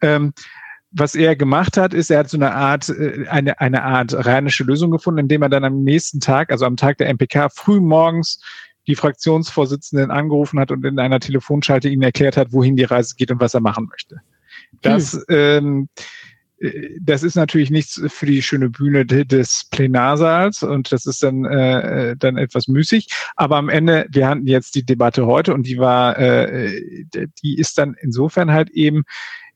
Ähm, 0.02 0.34
was 0.92 1.16
er 1.16 1.36
gemacht 1.36 1.78
hat, 1.78 1.94
ist, 1.94 2.10
er 2.10 2.20
hat 2.20 2.30
so 2.30 2.38
eine 2.38 2.54
Art, 2.54 2.90
äh, 2.90 3.26
eine, 3.28 3.60
eine 3.60 3.84
Art 3.84 4.14
rheinische 4.14 4.64
Lösung 4.64 4.92
gefunden, 4.92 5.20
indem 5.20 5.42
er 5.42 5.50
dann 5.50 5.64
am 5.64 5.84
nächsten 5.84 6.20
Tag, 6.20 6.52
also 6.52 6.66
am 6.66 6.78
Tag 6.78 6.98
der 6.98 7.10
MPK, 7.10 7.50
früh 7.50 7.80
morgens 7.80 8.42
die 8.88 8.96
Fraktionsvorsitzenden 8.96 10.12
angerufen 10.12 10.60
hat 10.60 10.72
und 10.72 10.86
in 10.86 11.00
einer 11.00 11.20
Telefonschalte 11.20 11.90
ihnen 11.90 12.04
erklärt 12.04 12.38
hat, 12.38 12.54
wohin 12.54 12.78
die 12.78 12.86
Reise 12.86 13.16
geht 13.16 13.32
und 13.32 13.42
was 13.42 13.54
er 13.54 13.60
machen 13.60 13.88
möchte. 13.90 14.22
Das 14.82 15.14
hm. 15.14 15.24
ähm, 15.30 15.90
das 17.02 17.24
ist 17.24 17.36
natürlich 17.36 17.70
nichts 17.70 18.02
für 18.08 18.26
die 18.26 18.42
schöne 18.42 18.70
Bühne 18.70 19.06
des 19.06 19.68
Plenarsaals 19.70 20.64
und 20.64 20.92
das 20.92 21.06
ist 21.06 21.22
dann, 21.22 21.46
äh, 21.46 22.16
dann 22.18 22.38
etwas 22.38 22.68
müßig. 22.68 23.08
Aber 23.36 23.58
am 23.58 23.70
Ende, 23.70 24.08
wir 24.10 24.28
hatten 24.28 24.48
jetzt 24.48 24.74
die 24.76 24.84
Debatte 24.84 25.28
heute 25.28 25.54
und 25.54 25.68
die 25.68 25.78
war, 25.78 26.18
äh, 26.18 26.82
die 27.44 27.58
ist 27.58 27.78
dann 27.78 27.96
insofern 28.00 28.52
halt 28.52 28.72
eben 28.72 29.04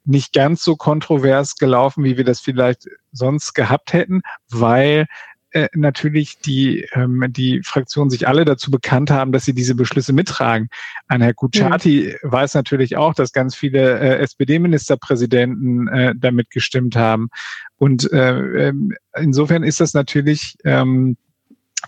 nicht 0.04 0.34
ganz 0.34 0.64
so 0.64 0.76
kontrovers 0.76 1.56
gelaufen, 1.56 2.04
wie 2.04 2.18
wir 2.18 2.24
das 2.24 2.40
vielleicht 2.40 2.88
sonst 3.12 3.54
gehabt 3.54 3.94
hätten, 3.94 4.22
weil 4.50 5.08
äh, 5.52 5.68
natürlich 5.74 6.40
die, 6.40 6.88
ähm, 6.94 7.26
die 7.30 7.62
Fraktionen 7.64 8.10
sich 8.10 8.28
alle 8.28 8.46
dazu 8.46 8.72
bekannt 8.72 9.12
haben, 9.12 9.32
dass 9.32 9.46
sie 9.46 9.54
diese 9.54 9.76
Beschlüsse 9.76 10.14
mittragen. 10.14 10.70
An 11.08 11.22
Herr 11.22 11.34
Kuchati 11.34 12.16
mhm. 12.22 12.32
weiß 12.32 12.54
natürlich 12.54 12.96
auch, 12.96 13.14
dass 13.14 13.34
ganz 13.34 13.56
viele 13.56 14.00
äh, 14.00 14.20
SPD-Ministerpräsidenten 14.20 15.88
äh, 15.90 16.14
damit 16.18 16.52
gestimmt 16.52 16.96
haben. 16.96 17.30
Und 17.78 18.12
äh, 18.14 18.70
ähm, 18.70 18.94
insofern 19.18 19.64
ist 19.64 19.82
das 19.82 19.94
natürlich 19.94 20.56
ähm, 20.64 21.18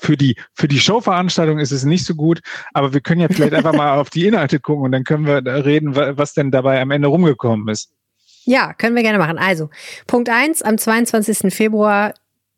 für 0.02 0.18
die, 0.18 0.36
für 0.54 0.68
die 0.68 0.80
Showveranstaltung 0.80 1.60
ist 1.60 1.72
es 1.72 1.86
nicht 1.86 2.06
so 2.06 2.16
gut, 2.16 2.42
aber 2.74 2.94
wir 2.94 3.02
können 3.02 3.22
ja 3.22 3.28
vielleicht 3.30 3.54
einfach 3.54 3.74
mal 3.74 3.98
auf 4.00 4.10
die 4.10 4.28
Inhalte 4.28 4.60
gucken 4.60 4.84
und 4.84 4.92
dann 4.92 5.04
können 5.04 5.26
wir 5.26 5.46
reden, 5.66 5.96
was 5.96 6.34
denn 6.34 6.52
dabei 6.52 6.82
am 6.82 6.92
Ende 6.92 7.08
rumgekommen 7.08 7.68
ist. 7.70 7.92
Ja, 8.46 8.74
können 8.74 8.96
wir 8.96 9.04
gerne 9.04 9.20
machen. 9.20 9.38
Also, 9.38 9.70
Punkt 10.08 10.30
eins: 10.30 10.62
am 10.62 10.78
22. 10.78 11.54
Februar 11.54 12.14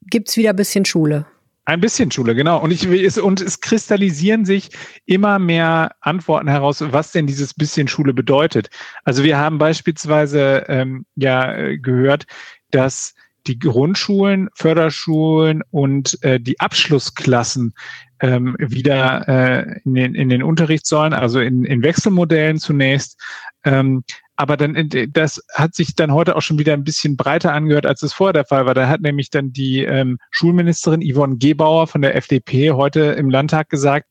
gibt's 0.09 0.37
wieder 0.37 0.53
bisschen 0.53 0.85
Schule. 0.85 1.25
Ein 1.67 1.81
bisschen 1.81 2.11
Schule, 2.11 2.35
genau. 2.35 2.61
Und, 2.61 2.69
ich, 2.71 2.85
es, 2.85 3.17
und 3.17 3.41
es 3.41 3.59
kristallisieren 3.59 4.45
sich 4.45 4.69
immer 5.05 5.39
mehr 5.39 5.95
Antworten 6.01 6.47
heraus, 6.47 6.83
was 6.85 7.11
denn 7.11 7.25
dieses 7.25 7.55
bisschen 7.55 7.87
Schule 7.87 8.13
bedeutet. 8.13 8.69
Also 9.03 9.23
wir 9.23 9.37
haben 9.39 9.57
beispielsweise 9.57 10.65
ähm, 10.67 11.07
ja 11.15 11.75
gehört, 11.77 12.27
dass 12.69 13.15
die 13.47 13.57
Grundschulen, 13.57 14.49
Förderschulen 14.53 15.63
und 15.71 16.21
äh, 16.23 16.39
die 16.39 16.59
Abschlussklassen 16.59 17.73
ähm, 18.19 18.55
wieder 18.59 19.27
äh, 19.27 19.79
in, 19.85 19.95
den, 19.95 20.15
in 20.15 20.29
den 20.29 20.43
Unterricht 20.43 20.85
sollen, 20.85 21.13
also 21.13 21.39
in, 21.39 21.65
in 21.65 21.83
Wechselmodellen 21.83 22.59
zunächst. 22.59 23.19
Ähm, 23.63 24.03
aber 24.35 24.57
dann, 24.57 24.75
äh, 24.75 25.07
das 25.07 25.41
hat 25.53 25.75
sich 25.75 25.95
dann 25.95 26.13
heute 26.13 26.35
auch 26.35 26.41
schon 26.41 26.59
wieder 26.59 26.73
ein 26.73 26.83
bisschen 26.83 27.17
breiter 27.17 27.53
angehört, 27.53 27.85
als 27.85 28.01
es 28.03 28.13
vorher 28.13 28.33
der 28.33 28.45
Fall 28.45 28.65
war. 28.65 28.73
Da 28.73 28.87
hat 28.87 29.01
nämlich 29.01 29.29
dann 29.29 29.51
die 29.51 29.83
ähm, 29.83 30.17
Schulministerin 30.31 31.01
Yvonne 31.01 31.37
Gebauer 31.37 31.87
von 31.87 32.01
der 32.01 32.15
FDP 32.15 32.71
heute 32.71 33.01
im 33.01 33.29
Landtag 33.29 33.69
gesagt, 33.69 34.07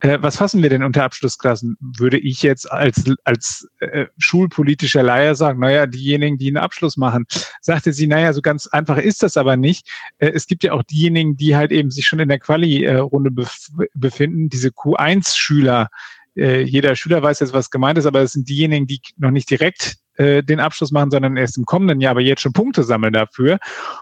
äh, 0.00 0.18
was 0.20 0.36
fassen 0.36 0.62
wir 0.62 0.68
denn 0.68 0.82
unter 0.82 1.04
Abschlussklassen? 1.04 1.76
Würde 1.80 2.18
ich 2.18 2.42
jetzt 2.42 2.70
als, 2.70 3.04
als 3.24 3.66
äh, 3.80 4.06
schulpolitischer 4.18 5.02
Laie 5.02 5.34
sagen, 5.34 5.60
naja, 5.60 5.86
diejenigen, 5.86 6.36
die 6.36 6.48
einen 6.48 6.58
Abschluss 6.58 6.96
machen. 6.98 7.24
Sagte 7.62 7.92
sie, 7.92 8.06
naja, 8.06 8.32
so 8.34 8.42
ganz 8.42 8.66
einfach 8.66 8.98
ist 8.98 9.22
das 9.22 9.38
aber 9.38 9.56
nicht. 9.56 9.88
Äh, 10.18 10.32
es 10.34 10.46
gibt 10.46 10.64
ja 10.64 10.72
auch 10.72 10.82
diejenigen, 10.82 11.36
die 11.36 11.56
halt 11.56 11.72
eben 11.72 11.90
sich 11.90 12.06
schon 12.06 12.20
in 12.20 12.28
der 12.28 12.38
Quali-Runde 12.38 13.30
bef 13.30 13.56
befinden, 13.94 14.50
diese 14.50 14.68
Q1-Schüler. 14.68 15.88
Äh, 16.36 16.62
jeder 16.62 16.96
Schüler 16.96 17.22
weiß 17.22 17.40
jetzt, 17.40 17.52
was 17.52 17.70
gemeint 17.70 17.98
ist, 17.98 18.06
aber 18.06 18.20
es 18.20 18.32
sind 18.32 18.48
diejenigen, 18.48 18.86
die 18.86 19.00
noch 19.16 19.30
nicht 19.30 19.50
direkt 19.50 19.96
äh, 20.16 20.42
den 20.42 20.60
Abschluss 20.60 20.92
machen, 20.92 21.10
sondern 21.10 21.36
erst 21.36 21.58
im 21.58 21.64
kommenden 21.64 22.00
Jahr, 22.00 22.12
aber 22.12 22.20
jetzt 22.20 22.40
schon 22.40 22.52
Punkte 22.52 22.84
sammeln 22.84 23.12
dafür. 23.12 23.58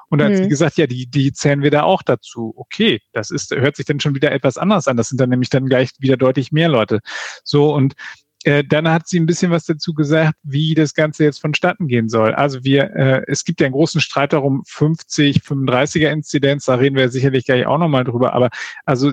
Und 0.08 0.18
dann 0.18 0.32
mhm. 0.32 0.36
hat 0.36 0.42
sie 0.44 0.48
gesagt, 0.48 0.76
ja, 0.76 0.86
die, 0.86 1.06
die 1.06 1.32
zählen 1.32 1.62
wir 1.62 1.70
da 1.70 1.82
auch 1.82 2.02
dazu. 2.02 2.52
Okay, 2.56 3.00
das 3.12 3.30
ist, 3.30 3.50
hört 3.54 3.76
sich 3.76 3.86
dann 3.86 4.00
schon 4.00 4.14
wieder 4.14 4.32
etwas 4.32 4.56
anders 4.56 4.88
an. 4.88 4.96
Das 4.96 5.08
sind 5.08 5.20
dann 5.20 5.30
nämlich 5.30 5.50
dann 5.50 5.66
gleich 5.66 5.90
wieder 5.98 6.16
deutlich 6.16 6.52
mehr 6.52 6.68
Leute. 6.68 7.00
So 7.42 7.74
und 7.74 7.94
äh, 8.44 8.62
dann 8.62 8.88
hat 8.88 9.08
sie 9.08 9.18
ein 9.18 9.26
bisschen 9.26 9.50
was 9.50 9.64
dazu 9.64 9.94
gesagt, 9.94 10.34
wie 10.42 10.74
das 10.74 10.94
Ganze 10.94 11.24
jetzt 11.24 11.40
vonstatten 11.40 11.88
gehen 11.88 12.08
soll. 12.08 12.34
Also 12.34 12.62
wir, 12.62 12.94
äh, 12.94 13.22
es 13.26 13.44
gibt 13.44 13.60
ja 13.60 13.66
einen 13.66 13.74
großen 13.74 14.00
Streit 14.00 14.32
darum, 14.32 14.62
50, 14.66 15.38
35er 15.38 16.10
Inzidenz, 16.10 16.66
da 16.66 16.74
reden 16.74 16.96
wir 16.96 17.08
sicherlich 17.08 17.46
gleich 17.46 17.66
auch 17.66 17.78
nochmal 17.78 18.04
drüber, 18.04 18.34
aber 18.34 18.50
also 18.84 19.12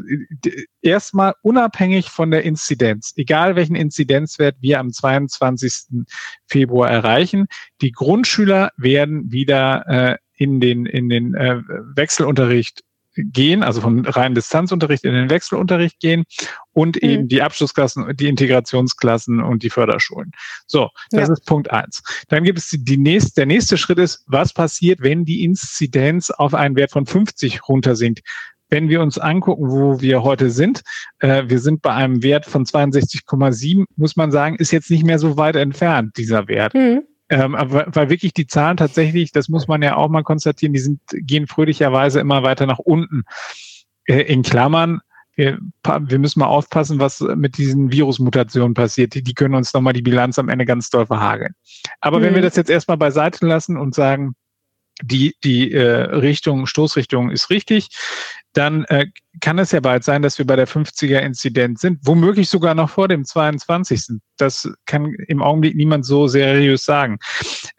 erstmal 0.81 1.33
unabhängig 1.41 2.09
von 2.09 2.29
der 2.29 2.43
Inzidenz, 2.43 3.13
egal 3.15 3.55
welchen 3.55 3.75
Inzidenzwert 3.75 4.57
wir 4.59 4.79
am 4.79 4.91
22. 4.91 6.05
Februar 6.47 6.89
erreichen, 6.89 7.47
die 7.81 7.91
Grundschüler 7.91 8.71
werden 8.75 9.31
wieder 9.31 9.87
äh, 9.87 10.17
in 10.35 10.59
den, 10.59 10.85
in 10.85 11.07
den 11.07 11.35
äh, 11.35 11.61
Wechselunterricht 11.95 12.81
gehen, 13.15 13.63
also 13.63 13.81
vom 13.81 14.05
reinen 14.05 14.35
Distanzunterricht 14.35 15.03
in 15.03 15.13
den 15.13 15.29
Wechselunterricht 15.29 15.99
gehen 15.99 16.23
und 16.73 17.01
mhm. 17.01 17.09
eben 17.09 17.27
die 17.27 17.41
Abschlussklassen, 17.41 18.15
die 18.15 18.27
Integrationsklassen 18.27 19.41
und 19.41 19.63
die 19.63 19.69
Förderschulen. 19.69 20.31
So, 20.67 20.89
das 21.11 21.27
ja. 21.27 21.33
ist 21.33 21.45
Punkt 21.45 21.71
eins. 21.71 22.03
Dann 22.29 22.43
gibt 22.43 22.59
es 22.59 22.69
die, 22.69 22.83
die 22.83 22.97
nächste, 22.97 23.33
der 23.35 23.45
nächste 23.45 23.77
Schritt 23.77 23.97
ist, 23.97 24.23
was 24.27 24.53
passiert, 24.53 25.01
wenn 25.01 25.25
die 25.25 25.43
Inzidenz 25.43 26.29
auf 26.29 26.53
einen 26.53 26.75
Wert 26.75 26.91
von 26.91 27.05
50 27.05 27.67
runtersinkt? 27.67 28.21
Wenn 28.69 28.87
wir 28.87 29.01
uns 29.01 29.17
angucken, 29.17 29.69
wo 29.69 29.99
wir 29.99 30.23
heute 30.23 30.49
sind, 30.49 30.81
äh, 31.19 31.43
wir 31.47 31.59
sind 31.59 31.81
bei 31.81 31.93
einem 31.93 32.23
Wert 32.23 32.45
von 32.45 32.63
62,7, 32.63 33.83
muss 33.97 34.15
man 34.15 34.31
sagen, 34.31 34.55
ist 34.55 34.71
jetzt 34.71 34.89
nicht 34.89 35.03
mehr 35.03 35.19
so 35.19 35.35
weit 35.35 35.57
entfernt, 35.57 36.15
dieser 36.15 36.47
Wert. 36.47 36.73
Mhm. 36.73 37.03
Ähm, 37.31 37.55
aber 37.55 37.85
weil 37.87 38.09
wirklich 38.09 38.33
die 38.33 38.45
Zahlen 38.45 38.75
tatsächlich, 38.75 39.31
das 39.31 39.47
muss 39.47 39.69
man 39.69 39.81
ja 39.81 39.95
auch 39.95 40.09
mal 40.09 40.21
konstatieren, 40.21 40.73
die 40.73 40.79
sind, 40.79 40.99
gehen 41.11 41.47
fröhlicherweise 41.47 42.19
immer 42.19 42.43
weiter 42.43 42.65
nach 42.65 42.79
unten. 42.79 43.23
Äh, 44.05 44.23
in 44.23 44.41
Klammern, 44.41 44.99
wir, 45.35 45.57
wir 45.81 46.19
müssen 46.19 46.39
mal 46.39 46.47
aufpassen, 46.47 46.99
was 46.99 47.21
mit 47.21 47.57
diesen 47.57 47.89
Virusmutationen 47.89 48.73
passiert. 48.73 49.13
Die, 49.15 49.23
die 49.23 49.33
können 49.33 49.55
uns 49.55 49.73
nochmal 49.73 49.93
die 49.93 50.01
Bilanz 50.01 50.37
am 50.39 50.49
Ende 50.49 50.65
ganz 50.65 50.89
doll 50.89 51.05
verhageln. 51.05 51.55
Aber 52.01 52.19
mhm. 52.19 52.23
wenn 52.23 52.33
wir 52.33 52.41
mhm. 52.41 52.45
das 52.45 52.57
jetzt 52.57 52.69
erstmal 52.69 52.97
beiseite 52.97 53.47
lassen 53.47 53.77
und 53.77 53.95
sagen, 53.95 54.35
die, 55.01 55.35
die 55.43 55.71
äh, 55.71 55.81
Richtung, 55.81 56.65
Stoßrichtung 56.65 57.31
ist 57.31 57.49
richtig, 57.49 57.89
dann 58.53 58.83
äh, 58.85 59.05
kann 59.39 59.59
es 59.59 59.71
ja 59.71 59.79
bald 59.79 60.03
sein, 60.03 60.21
dass 60.21 60.37
wir 60.37 60.45
bei 60.45 60.57
der 60.57 60.67
50er-Inzidenz 60.67 61.81
sind, 61.81 61.99
womöglich 62.03 62.49
sogar 62.49 62.75
noch 62.75 62.89
vor 62.89 63.07
dem 63.07 63.23
22. 63.23 64.19
Das 64.37 64.69
kann 64.85 65.13
im 65.27 65.41
Augenblick 65.41 65.75
niemand 65.75 66.05
so 66.05 66.27
seriös 66.27 66.83
sagen. 66.83 67.17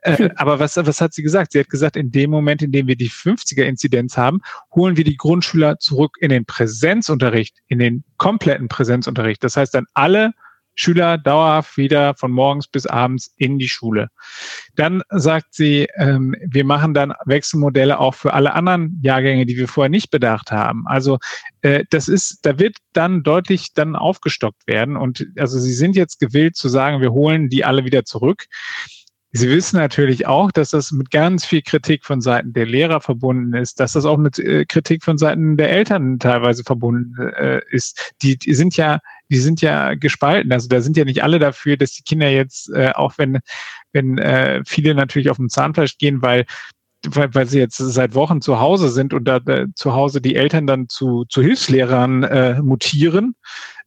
Äh, 0.00 0.17
hm. 0.17 0.31
Aber 0.37 0.59
was, 0.59 0.76
was 0.76 1.00
hat 1.00 1.12
sie 1.12 1.23
gesagt? 1.23 1.52
Sie 1.52 1.61
hat 1.61 1.69
gesagt, 1.69 1.97
in 1.97 2.11
dem 2.11 2.31
Moment, 2.31 2.62
in 2.62 2.73
dem 2.73 2.87
wir 2.87 2.97
die 2.97 3.11
50er-Inzidenz 3.11 4.17
haben, 4.17 4.41
holen 4.75 4.97
wir 4.97 5.05
die 5.05 5.17
Grundschüler 5.17 5.79
zurück 5.79 6.17
in 6.21 6.31
den 6.31 6.47
Präsenzunterricht, 6.47 7.59
in 7.69 7.79
den 7.79 8.05
kompletten 8.17 8.69
Präsenzunterricht. 8.69 9.45
Das 9.45 9.57
heißt 9.57 9.75
dann 9.75 9.85
alle 9.93 10.33
Schüler 10.75 11.19
dauerhaft 11.19 11.76
wieder 11.76 12.14
von 12.14 12.31
morgens 12.31 12.67
bis 12.67 12.87
abends 12.87 13.33
in 13.37 13.59
die 13.59 13.69
Schule. 13.69 14.09
Dann 14.75 15.02
sagt 15.11 15.55
sie, 15.55 15.88
ähm, 15.97 16.35
wir 16.47 16.64
machen 16.64 16.95
dann 16.95 17.12
Wechselmodelle 17.26 17.99
auch 17.99 18.14
für 18.14 18.33
alle 18.33 18.55
anderen 18.55 18.99
Jahrgänge, 19.02 19.47
die 19.47 19.57
wir 19.57 19.69
vorher 19.69 19.91
nicht 19.91 20.11
bedacht 20.11 20.50
haben. 20.50 20.85
Also 20.87 21.19
äh, 21.61 21.85
das 21.91 22.09
ist, 22.09 22.41
da 22.43 22.59
wird 22.59 22.76
dann 22.93 23.23
deutlich 23.23 23.75
dann 23.75 23.97
aufgestockt 23.97 24.67
werden. 24.67 24.97
Und 24.97 25.26
also 25.37 25.59
sie 25.59 25.75
sind 25.75 25.97
jetzt 25.97 26.21
gewillt 26.21 26.57
zu 26.57 26.69
sagen, 26.69 27.00
wir 27.00 27.12
holen 27.12 27.49
die 27.49 27.64
alle 27.64 27.85
wieder 27.85 28.05
zurück. 28.05 28.47
Sie 29.35 29.49
wissen 29.49 29.79
natürlich 29.79 30.27
auch, 30.27 30.53
dass 30.53 30.71
das 30.71 30.93
mit 30.93 31.11
ganz 31.11 31.47
viel 31.47 31.62
Kritik 31.62 32.05
von 32.05 32.21
Seiten 32.21 32.53
der 32.53 32.67
Lehrer 32.67 33.01
verbunden 33.01 33.55
ist, 33.55 33.81
dass 33.81 33.95
das 33.95 34.05
auch 34.05 34.19
mit 34.19 34.39
äh, 34.39 34.67
Kritik 34.67 35.03
von 35.03 35.17
Seiten 35.17 35.57
der 35.57 35.71
Eltern 35.71 36.19
teilweise 36.19 36.65
verbunden 36.65 37.15
äh, 37.19 37.62
ist. 37.71 38.12
Die, 38.21 38.37
die 38.37 38.55
sind 38.55 38.77
ja, 38.77 39.01
die 39.31 39.39
sind 39.39 39.62
ja 39.62 39.95
gespalten. 39.95 40.53
Also 40.53 40.69
da 40.69 40.83
sind 40.83 40.99
ja 40.99 41.07
nicht 41.07 41.23
alle 41.23 41.39
dafür, 41.39 41.79
dass 41.79 41.93
die 41.93 42.03
Kinder 42.03 42.29
jetzt, 42.29 42.71
äh, 42.75 42.93
auch 42.95 43.15
wenn, 43.17 43.41
wenn 43.93 44.19
äh, 44.19 44.62
viele 44.67 44.95
natürlich 44.95 45.31
auf 45.31 45.39
dem 45.39 45.49
Zahnfleisch 45.49 45.97
gehen, 45.97 46.21
weil 46.21 46.45
weil, 47.09 47.35
weil 47.35 47.47
sie 47.47 47.59
jetzt 47.59 47.79
seit 47.79 48.15
Wochen 48.15 48.41
zu 48.41 48.61
Hause 48.61 48.89
sind 48.89 49.12
und 49.12 49.25
da, 49.25 49.41
da 49.41 49.65
zu 49.75 49.93
Hause 49.93 50.21
die 50.21 50.37
Eltern 50.37 50.69
dann 50.69 50.89
zu, 50.89 51.25
zu 51.29 51.43
Hilfslehrern 51.43 52.23
äh, 52.23 52.62
mutieren, 52.62 53.35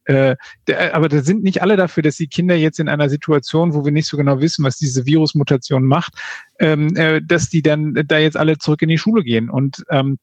äh, 0.06 0.36
der, 0.66 0.94
aber 0.94 1.08
da 1.08 1.22
sind 1.22 1.42
nicht 1.42 1.62
alle 1.62 1.76
dafür, 1.76 2.02
dass 2.02 2.16
die 2.16 2.28
Kinder 2.28 2.54
jetzt 2.54 2.80
in 2.80 2.88
einer 2.88 3.08
Situation, 3.08 3.74
wo 3.74 3.84
wir 3.84 3.92
nicht 3.92 4.06
so 4.06 4.16
genau 4.16 4.40
wissen, 4.40 4.64
was 4.64 4.76
diese 4.76 5.06
Virusmutation 5.06 5.84
macht, 5.84 6.14
ähm, 6.58 6.94
äh, 6.96 7.20
dass 7.22 7.48
die 7.48 7.62
dann 7.62 7.94
da 8.06 8.18
jetzt 8.18 8.36
alle 8.36 8.58
zurück 8.58 8.82
in 8.82 8.88
die 8.88 8.98
Schule 8.98 9.22
gehen. 9.22 9.50
Und 9.50 9.84
ähm, 9.90 10.18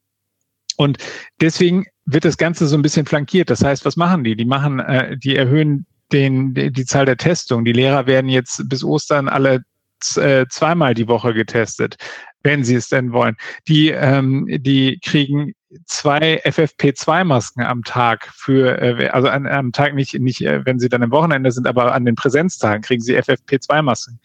und 0.76 0.98
deswegen 1.40 1.86
wird 2.04 2.24
das 2.24 2.36
Ganze 2.36 2.66
so 2.66 2.76
ein 2.76 2.82
bisschen 2.82 3.06
flankiert. 3.06 3.50
Das 3.50 3.62
heißt, 3.62 3.84
was 3.84 3.96
machen 3.96 4.24
die? 4.24 4.36
Die 4.36 4.44
machen, 4.44 4.80
äh, 4.80 5.16
die 5.16 5.36
erhöhen 5.36 5.86
den, 6.12 6.54
die, 6.54 6.72
die 6.72 6.84
Zahl 6.84 7.06
der 7.06 7.16
Testungen. 7.16 7.64
Die 7.64 7.72
Lehrer 7.72 8.06
werden 8.06 8.28
jetzt 8.28 8.68
bis 8.68 8.82
Ostern 8.82 9.28
alle 9.28 9.62
äh, 10.16 10.46
zweimal 10.50 10.94
die 10.94 11.08
Woche 11.08 11.32
getestet, 11.32 11.96
wenn 12.42 12.64
sie 12.64 12.74
es 12.74 12.88
denn 12.88 13.12
wollen. 13.12 13.36
Die, 13.68 13.90
ähm, 13.90 14.46
die 14.48 14.98
kriegen 15.02 15.54
zwei 15.86 16.42
FFP2-Masken 16.44 17.62
am 17.62 17.82
Tag 17.82 18.30
für, 18.34 18.80
äh, 18.80 19.08
also 19.08 19.28
an, 19.28 19.46
am 19.46 19.72
Tag 19.72 19.94
nicht, 19.94 20.18
nicht, 20.18 20.42
äh, 20.42 20.64
wenn 20.64 20.78
sie 20.78 20.88
dann 20.88 21.02
am 21.02 21.10
Wochenende 21.10 21.50
sind, 21.50 21.66
aber 21.66 21.94
an 21.94 22.04
den 22.04 22.14
Präsenztagen 22.14 22.82
kriegen 22.82 23.02
sie 23.02 23.18
FFP2-Masken. 23.18 24.20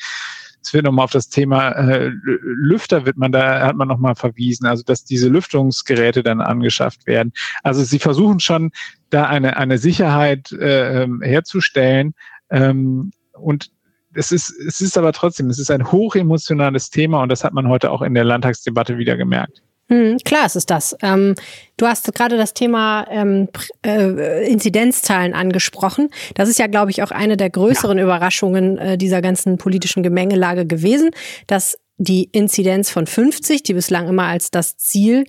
Es 0.62 0.74
wird 0.74 0.84
nochmal 0.84 1.06
auf 1.06 1.12
das 1.12 1.30
Thema 1.30 1.72
äh, 1.72 2.12
Lüfter 2.44 3.06
wird 3.06 3.18
man 3.18 3.32
da, 3.32 3.66
hat 3.66 3.76
man 3.76 3.88
nochmal 3.88 4.16
verwiesen, 4.16 4.66
also 4.66 4.84
dass 4.84 5.06
diese 5.06 5.30
Lüftungsgeräte 5.30 6.22
dann 6.22 6.42
angeschafft 6.42 7.08
werden. 7.08 7.32
Also 7.64 7.84
sie 7.84 8.00
versuchen 8.00 8.40
schon 8.40 8.72
da 9.10 9.26
eine, 9.26 9.58
eine 9.58 9.78
Sicherheit 9.78 10.52
äh, 10.52 11.04
ähm, 11.04 11.22
herzustellen. 11.22 12.14
Ähm, 12.50 13.12
und 13.34 13.72
es 14.14 14.32
ist, 14.32 14.50
es 14.50 14.82
ist 14.82 14.98
aber 14.98 15.14
trotzdem, 15.14 15.50
es 15.50 15.60
ist 15.60 15.72
ein 15.72 15.92
hochemotionales 15.92 16.90
Thema 16.90 17.24
und 17.24 17.30
das 17.30 17.44
hat 17.44 17.54
man 17.54 17.68
heute 17.70 17.92
auch 17.92 18.02
in 18.02 18.14
der 18.14 18.26
Landtagsdebatte 18.26 18.98
wieder 18.98 19.16
gemerkt. 19.16 19.62
Hm, 19.90 20.18
klar, 20.24 20.46
es 20.46 20.56
ist 20.56 20.70
das. 20.70 20.96
Ähm, 21.02 21.34
du 21.78 21.88
hast 21.88 22.14
gerade 22.14 22.38
das 22.38 22.54
Thema 22.54 23.08
ähm, 23.10 23.50
äh, 23.84 24.48
Inzidenzzahlen 24.48 25.34
angesprochen. 25.34 26.10
Das 26.36 26.48
ist 26.48 26.60
ja, 26.60 26.68
glaube 26.68 26.92
ich, 26.92 27.02
auch 27.02 27.12
eine 27.12 27.38
der 27.38 27.50
größeren 27.50 27.98
ja. 27.98 28.04
Überraschungen 28.04 28.78
äh, 28.78 28.98
dieser 28.98 29.22
ganzen 29.22 29.58
politischen 29.58 30.04
Gemengelage 30.04 30.68
gewesen, 30.68 31.10
dass 31.48 31.76
die 31.98 32.30
Inzidenz 32.32 32.92
von 32.92 33.08
50, 33.08 33.64
die 33.64 33.74
bislang 33.74 34.08
immer 34.08 34.26
als 34.26 34.52
das 34.52 34.78
Ziel 34.78 35.26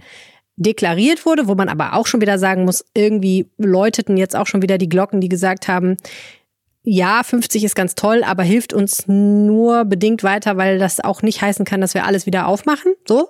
deklariert 0.57 1.25
wurde, 1.25 1.49
wo 1.49 1.55
man 1.55 1.71
aber 1.71 1.95
auch 1.95 2.07
schon 2.07 2.21
wieder 2.21 2.39
sagen 2.39 2.67
muss, 2.67 2.85
irgendwie 2.95 3.49
läuteten 3.57 4.19
jetzt 4.19 4.37
auch 4.37 4.47
schon 4.47 4.61
wieder 4.61 4.77
die 4.77 4.91
Glocken, 4.91 5.23
die 5.23 5.31
gesagt 5.31 5.69
haben, 5.69 5.97
ja, 6.93 7.23
50 7.23 7.63
ist 7.63 7.77
ganz 7.77 7.95
toll, 7.95 8.25
aber 8.25 8.43
hilft 8.43 8.73
uns 8.73 9.07
nur 9.07 9.85
bedingt 9.85 10.25
weiter, 10.25 10.57
weil 10.57 10.81
das 10.81 10.99
auch 10.99 11.23
nicht 11.23 11.41
heißen 11.41 11.65
kann, 11.65 11.81
dass 11.81 11.95
wir 11.95 12.05
alles 12.05 12.27
wieder 12.27 12.49
aufmachen. 12.49 12.95
So, 13.07 13.29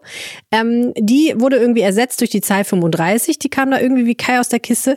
ähm, 0.51 0.95
die 0.97 1.35
wurde 1.37 1.57
irgendwie 1.57 1.83
ersetzt 1.83 2.23
durch 2.23 2.31
die 2.31 2.41
Zahl 2.41 2.65
35. 2.65 3.39
Die 3.39 3.51
kam 3.51 3.71
da 3.71 3.79
irgendwie 3.79 4.07
wie 4.07 4.15
Kai 4.15 4.41
aus 4.41 4.49
der 4.49 4.61
Kiste. 4.61 4.97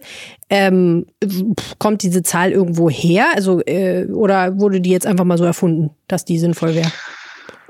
Ähm, 0.50 1.08
kommt 1.78 2.04
diese 2.04 2.24
Zahl 2.24 2.54
irgendwo 2.54 2.90
her? 2.90 3.26
Also 3.36 3.60
äh, 3.66 4.06
oder 4.06 4.58
wurde 4.58 4.80
die 4.80 4.92
jetzt 4.92 5.08
einfach 5.08 5.26
mal 5.26 5.38
so 5.38 5.44
erfunden, 5.44 5.90
dass 6.08 6.24
die 6.24 6.40
sinnvoll 6.40 6.74
wäre? 6.74 6.92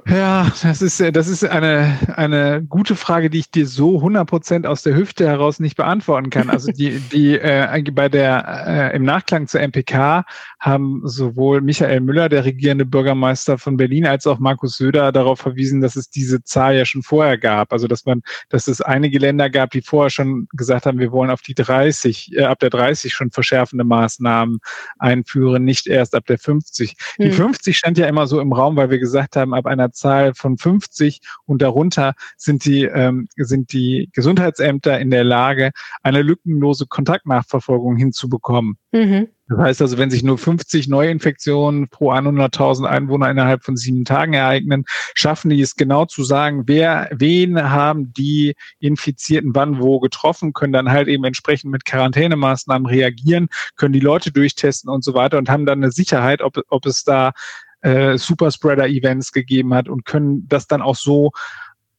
Ja, 0.05 0.51
das 0.61 0.81
ist, 0.81 0.99
das 1.15 1.27
ist 1.27 1.45
eine, 1.45 1.97
eine 2.15 2.61
gute 2.61 2.95
Frage, 2.95 3.29
die 3.29 3.39
ich 3.39 3.51
dir 3.51 3.65
so 3.65 3.97
100 3.97 4.27
Prozent 4.27 4.67
aus 4.67 4.83
der 4.83 4.95
Hüfte 4.95 5.25
heraus 5.25 5.59
nicht 5.59 5.77
beantworten 5.77 6.29
kann. 6.29 6.49
Also 6.49 6.71
die, 6.71 6.99
die 7.13 7.37
äh, 7.37 7.83
bei 7.91 8.09
der 8.09 8.91
äh, 8.91 8.95
im 8.95 9.03
Nachklang 9.03 9.47
zur 9.47 9.61
MPK 9.61 10.25
haben 10.63 11.01
sowohl 11.03 11.59
Michael 11.59 11.99
Müller, 11.99 12.29
der 12.29 12.45
regierende 12.45 12.85
Bürgermeister 12.85 13.57
von 13.57 13.75
Berlin, 13.75 14.07
als 14.07 14.25
auch 14.25 14.39
Markus 14.39 14.77
Söder 14.77 15.11
darauf 15.11 15.41
verwiesen, 15.41 15.81
dass 15.81 15.97
es 15.97 16.09
diese 16.09 16.41
Zahl 16.45 16.77
ja 16.77 16.85
schon 16.85 17.03
vorher 17.03 17.37
gab. 17.37 17.73
Also 17.73 17.87
dass 17.87 18.05
man, 18.05 18.21
dass 18.47 18.69
es 18.69 18.79
einige 18.79 19.19
Länder 19.19 19.49
gab, 19.49 19.71
die 19.71 19.81
vorher 19.81 20.09
schon 20.09 20.47
gesagt 20.53 20.85
haben, 20.85 20.99
wir 20.99 21.11
wollen 21.11 21.31
auf 21.31 21.41
die 21.41 21.53
30, 21.53 22.37
äh, 22.37 22.43
ab 22.43 22.59
der 22.59 22.69
30 22.69 23.13
schon 23.13 23.31
verschärfende 23.31 23.83
Maßnahmen 23.83 24.59
einführen, 24.99 25.65
nicht 25.65 25.85
erst 25.85 26.15
ab 26.15 26.27
der 26.27 26.39
50. 26.39 26.95
Hm. 27.17 27.25
Die 27.25 27.31
50 27.33 27.77
stand 27.77 27.97
ja 27.97 28.07
immer 28.07 28.25
so 28.25 28.39
im 28.39 28.53
Raum, 28.53 28.77
weil 28.77 28.89
wir 28.89 28.99
gesagt 28.99 29.35
haben, 29.35 29.53
ab 29.53 29.65
einer 29.65 29.91
Zahl 29.91 30.33
von 30.33 30.57
50 30.57 31.19
und 31.45 31.61
darunter 31.61 32.13
sind 32.37 32.63
die, 32.63 32.85
ähm, 32.85 33.27
sind 33.35 33.73
die 33.73 34.09
Gesundheitsämter 34.13 34.97
in 34.97 35.11
der 35.11 35.25
Lage, 35.25 35.71
eine 36.03 36.21
lückenlose 36.21 36.85
Kontaktnachverfolgung 36.87 37.97
hinzubekommen. 37.97 38.77
Mhm. 38.93 39.27
Das 39.49 39.57
heißt 39.59 39.81
also, 39.81 39.97
wenn 39.97 40.09
sich 40.09 40.23
nur 40.23 40.37
50 40.37 40.87
Neuinfektionen 40.87 41.89
pro 41.89 42.11
100.000 42.11 42.85
Einwohner 42.85 43.29
innerhalb 43.29 43.63
von 43.63 43.75
sieben 43.75 44.05
Tagen 44.05 44.33
ereignen, 44.33 44.85
schaffen 45.15 45.49
die 45.49 45.61
es 45.61 45.75
genau 45.75 46.05
zu 46.05 46.23
sagen, 46.23 46.63
wer, 46.65 47.09
wen 47.11 47.61
haben 47.69 48.13
die 48.13 48.55
Infizierten 48.79 49.53
wann 49.53 49.79
wo 49.79 49.99
getroffen, 49.99 50.53
können 50.53 50.71
dann 50.71 50.91
halt 50.91 51.09
eben 51.09 51.25
entsprechend 51.25 51.71
mit 51.71 51.83
Quarantänemaßnahmen 51.83 52.85
reagieren, 52.85 53.47
können 53.75 53.93
die 53.93 53.99
Leute 53.99 54.31
durchtesten 54.31 54.89
und 54.89 55.03
so 55.03 55.13
weiter 55.13 55.37
und 55.37 55.49
haben 55.49 55.65
dann 55.65 55.83
eine 55.83 55.91
Sicherheit, 55.91 56.41
ob, 56.41 56.59
ob 56.69 56.85
es 56.85 57.03
da 57.03 57.33
äh, 57.81 58.17
Superspreader-Events 58.17 59.33
gegeben 59.33 59.73
hat 59.73 59.89
und 59.89 60.05
können 60.05 60.47
das 60.47 60.67
dann 60.67 60.81
auch 60.81 60.95
so 60.95 61.31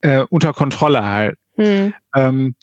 äh, 0.00 0.24
unter 0.30 0.54
Kontrolle 0.54 1.04
halten. 1.04 1.38
Hm. 1.56 1.94
Ähm, 2.14 2.56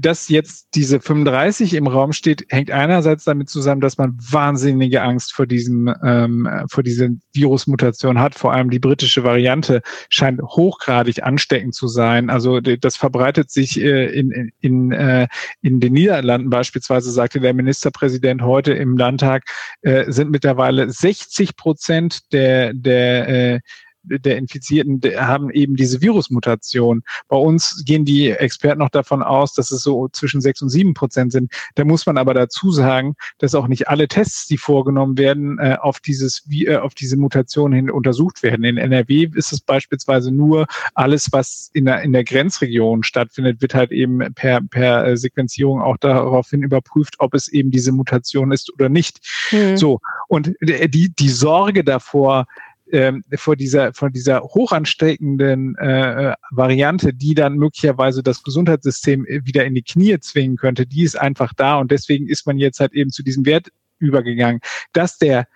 dass 0.00 0.28
jetzt 0.28 0.68
diese 0.74 1.00
35 1.00 1.74
im 1.74 1.86
Raum 1.86 2.12
steht, 2.12 2.44
hängt 2.48 2.70
einerseits 2.70 3.24
damit 3.24 3.48
zusammen, 3.48 3.80
dass 3.80 3.98
man 3.98 4.16
wahnsinnige 4.30 5.02
Angst 5.02 5.32
vor 5.32 5.46
diesem 5.46 5.92
ähm, 6.02 6.48
vor 6.68 6.82
dieser 6.82 7.08
Virusmutation 7.32 8.18
hat. 8.18 8.34
Vor 8.34 8.52
allem 8.52 8.70
die 8.70 8.78
britische 8.78 9.24
Variante 9.24 9.82
scheint 10.08 10.40
hochgradig 10.42 11.22
ansteckend 11.22 11.74
zu 11.74 11.88
sein. 11.88 12.30
Also 12.30 12.60
das 12.60 12.96
verbreitet 12.96 13.50
sich 13.50 13.80
äh, 13.80 14.06
in, 14.06 14.52
in, 14.60 14.92
äh, 14.92 15.28
in 15.62 15.80
den 15.80 15.92
Niederlanden 15.92 16.50
beispielsweise, 16.50 17.10
sagte 17.10 17.40
der 17.40 17.54
Ministerpräsident 17.54 18.42
heute 18.42 18.72
im 18.72 18.96
Landtag, 18.96 19.44
äh, 19.82 20.10
sind 20.10 20.30
mittlerweile 20.30 20.90
60 20.90 21.56
Prozent 21.56 22.32
der 22.32 22.74
der 22.74 23.28
äh, 23.28 23.60
der 24.06 24.36
Infizierten 24.36 25.00
haben 25.16 25.50
eben 25.50 25.76
diese 25.76 26.00
Virusmutation. 26.00 27.02
Bei 27.28 27.36
uns 27.36 27.84
gehen 27.84 28.04
die 28.04 28.30
Experten 28.30 28.78
noch 28.78 28.90
davon 28.90 29.22
aus, 29.22 29.54
dass 29.54 29.70
es 29.70 29.82
so 29.82 30.08
zwischen 30.08 30.40
sechs 30.40 30.62
und 30.62 30.68
sieben 30.68 30.94
Prozent 30.94 31.32
sind. 31.32 31.52
Da 31.74 31.84
muss 31.84 32.06
man 32.06 32.18
aber 32.18 32.34
dazu 32.34 32.70
sagen, 32.70 33.14
dass 33.38 33.54
auch 33.54 33.68
nicht 33.68 33.88
alle 33.88 34.08
Tests, 34.08 34.46
die 34.46 34.58
vorgenommen 34.58 35.18
werden, 35.18 35.58
äh, 35.58 35.76
auf 35.80 36.00
dieses 36.00 36.44
äh, 36.50 36.76
auf 36.76 36.94
diese 36.94 37.16
Mutation 37.16 37.72
hin 37.72 37.90
untersucht 37.90 38.42
werden. 38.42 38.64
In 38.64 38.76
NRW 38.76 39.28
ist 39.34 39.52
es 39.52 39.60
beispielsweise 39.60 40.30
nur 40.32 40.66
alles, 40.94 41.28
was 41.32 41.70
in 41.72 41.86
der 41.86 42.02
in 42.02 42.12
der 42.12 42.24
Grenzregion 42.24 43.02
stattfindet, 43.02 43.60
wird 43.60 43.74
halt 43.74 43.92
eben 43.92 44.18
per 44.34 44.60
per 44.62 45.06
äh, 45.06 45.16
Sequenzierung 45.16 45.80
auch 45.80 45.96
daraufhin 45.96 46.62
überprüft, 46.62 47.16
ob 47.18 47.34
es 47.34 47.48
eben 47.48 47.70
diese 47.70 47.92
Mutation 47.92 48.52
ist 48.52 48.72
oder 48.72 48.88
nicht. 48.88 49.20
Mhm. 49.50 49.76
So 49.76 50.00
und 50.28 50.52
die 50.60 51.12
die 51.14 51.28
Sorge 51.28 51.84
davor, 51.84 52.46
ähm, 52.92 53.24
vor 53.34 53.56
dieser, 53.56 53.92
von 53.92 54.12
dieser 54.12 54.42
hochansteckenden 54.42 55.76
äh, 55.76 56.34
Variante, 56.50 57.12
die 57.12 57.34
dann 57.34 57.56
möglicherweise 57.56 58.22
das 58.22 58.42
Gesundheitssystem 58.42 59.24
wieder 59.24 59.64
in 59.64 59.74
die 59.74 59.82
Knie 59.82 60.18
zwingen 60.20 60.56
könnte, 60.56 60.86
die 60.86 61.02
ist 61.02 61.18
einfach 61.18 61.52
da 61.54 61.78
und 61.78 61.90
deswegen 61.90 62.28
ist 62.28 62.46
man 62.46 62.58
jetzt 62.58 62.80
halt 62.80 62.92
eben 62.92 63.10
zu 63.10 63.22
diesem 63.22 63.44
Wert 63.46 63.68
übergegangen. 63.98 64.60
Dass 64.92 65.18
der 65.18 65.46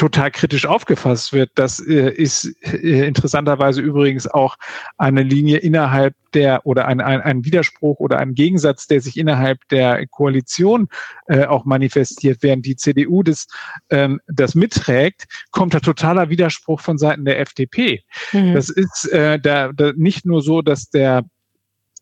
total 0.00 0.30
kritisch 0.30 0.64
aufgefasst 0.64 1.34
wird. 1.34 1.50
Das 1.56 1.78
äh, 1.78 2.08
ist 2.10 2.46
äh, 2.62 3.06
interessanterweise 3.06 3.82
übrigens 3.82 4.26
auch 4.26 4.56
eine 4.96 5.22
Linie 5.22 5.58
innerhalb 5.58 6.14
der 6.32 6.64
oder 6.64 6.86
ein, 6.86 7.02
ein, 7.02 7.20
ein 7.20 7.44
Widerspruch 7.44 8.00
oder 8.00 8.18
ein 8.18 8.32
Gegensatz, 8.32 8.86
der 8.86 9.02
sich 9.02 9.18
innerhalb 9.18 9.58
der 9.68 10.06
Koalition 10.06 10.88
äh, 11.26 11.44
auch 11.44 11.66
manifestiert, 11.66 12.38
während 12.40 12.64
die 12.64 12.76
CDU 12.76 13.22
das, 13.22 13.46
ähm, 13.90 14.22
das 14.26 14.54
mitträgt, 14.54 15.26
kommt 15.50 15.74
da 15.74 15.80
totaler 15.80 16.30
Widerspruch 16.30 16.80
von 16.80 16.96
Seiten 16.96 17.26
der 17.26 17.38
FDP. 17.38 18.02
Mhm. 18.32 18.54
Das 18.54 18.70
ist 18.70 19.04
äh, 19.12 19.38
da, 19.38 19.70
da 19.74 19.92
nicht 19.94 20.24
nur 20.24 20.40
so, 20.40 20.62
dass 20.62 20.88
der 20.88 21.24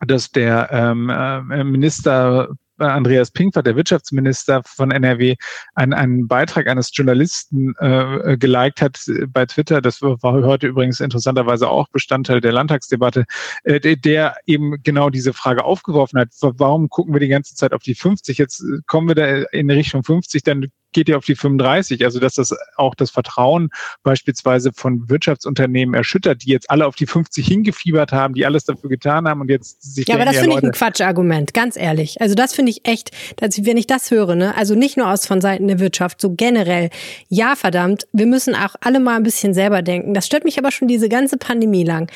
dass 0.07 0.31
der 0.31 0.69
ähm, 0.71 1.11
äh, 1.11 1.65
Minister 1.65 2.51
Andreas 2.79 3.31
Pinkwart, 3.31 3.67
der 3.67 3.77
Wirtschaftsminister 3.77 4.63
von 4.65 4.91
NRW, 4.91 5.37
einen, 5.75 5.93
einen 5.93 6.29
Beitrag 6.29 6.69
eines 6.69 6.91
Journalisten 6.95 7.75
äh, 7.79 8.37
geliked 8.39 8.81
hat 8.81 8.99
bei 9.29 9.47
Twitter. 9.47 9.81
Das 9.81 10.03
war 10.03 10.19
heute 10.23 10.67
übrigens 10.67 11.01
interessanterweise 11.01 11.69
auch 11.69 11.89
Bestandteil 11.89 12.41
der 12.41 12.53
Landtagsdebatte, 12.53 13.25
äh, 13.65 13.97
der, 13.97 14.37
eben 14.47 14.83
genau 14.83 15.11
diese 15.11 15.33
Frage 15.33 15.65
aufgeworfen 15.65 16.19
hat. 16.21 16.29
Warum 16.41 16.89
gucken 16.89 17.15
wir 17.15 17.21
die 17.21 17.29
ganze 17.29 17.55
Zeit 17.55 17.73
auf 17.73 17.83
die 17.83 17.95
50? 17.95 18.39
Jetzt 18.39 18.65
kommen 18.87 19.09
wir 19.09 19.15
da 19.15 19.27
in 19.53 19.71
Richtung 19.71 20.03
50, 20.03 20.43
dann 20.43 20.67
geht 20.93 21.09
ja 21.09 21.17
auf 21.17 21.25
die 21.25 21.35
35. 21.35 22.05
Also 22.05 22.21
dass 22.21 22.35
das 22.35 22.55
auch 22.77 22.95
das 22.95 23.11
Vertrauen 23.11 23.71
beispielsweise 24.03 24.73
von 24.73 25.09
Wirtschaftsunternehmen 25.09 25.95
erschüttert, 25.95 26.45
die 26.45 26.51
jetzt 26.51 26.71
alle 26.71 26.87
auf 26.87 26.97
die 26.97 27.07
50 27.07 27.47
hingefiebert 27.47 28.13
haben, 28.13 28.35
die 28.35 28.47
alles 28.47 28.65
dafür 28.65 28.91
getan 28.91 29.29
haben 29.29 29.41
und 29.41 29.51
jetzt 29.51 29.83
sich 29.83 30.07
Ja, 30.09 30.15
denken, 30.15 30.23
aber 30.23 30.25
das 30.27 30.35
ja, 30.37 30.41
finde 30.43 30.57
ich 30.59 30.65
ein 30.65 30.73
Quatschargument, 30.73 31.55
ganz 31.55 31.77
ehrlich. 31.77 32.21
Also 32.21 32.35
das 32.35 32.55
finde 32.55 32.71
ich 32.71 32.87
echt, 32.87 33.11
dass, 33.37 33.65
wenn 33.65 33.77
ich 33.77 33.87
das 33.87 34.11
höre, 34.11 34.35
ne, 34.35 34.57
also 34.57 34.75
nicht 34.75 34.97
nur 34.97 35.11
aus 35.11 35.27
von 35.27 35.41
Seiten 35.41 35.69
der 35.69 35.79
Wirtschaft, 35.79 36.21
so 36.21 36.35
generell, 36.35 36.91
ja 37.29 37.57
verdammt, 37.57 38.07
wir 38.13 38.27
müssen 38.27 38.55
auch 38.55 38.75
alle 38.81 39.01
mal 39.01 39.17
ein 39.17 39.23
bisschen 39.23 39.55
selber 39.55 39.83
denken. 39.83 40.15
Das 40.15 40.27
stört 40.27 40.45
mich 40.45 40.59
aber 40.59 40.71
schon 40.71 40.89
diese 40.89 41.09
ganze 41.09 41.37
Pandemie 41.37 41.85
lang 41.85 42.11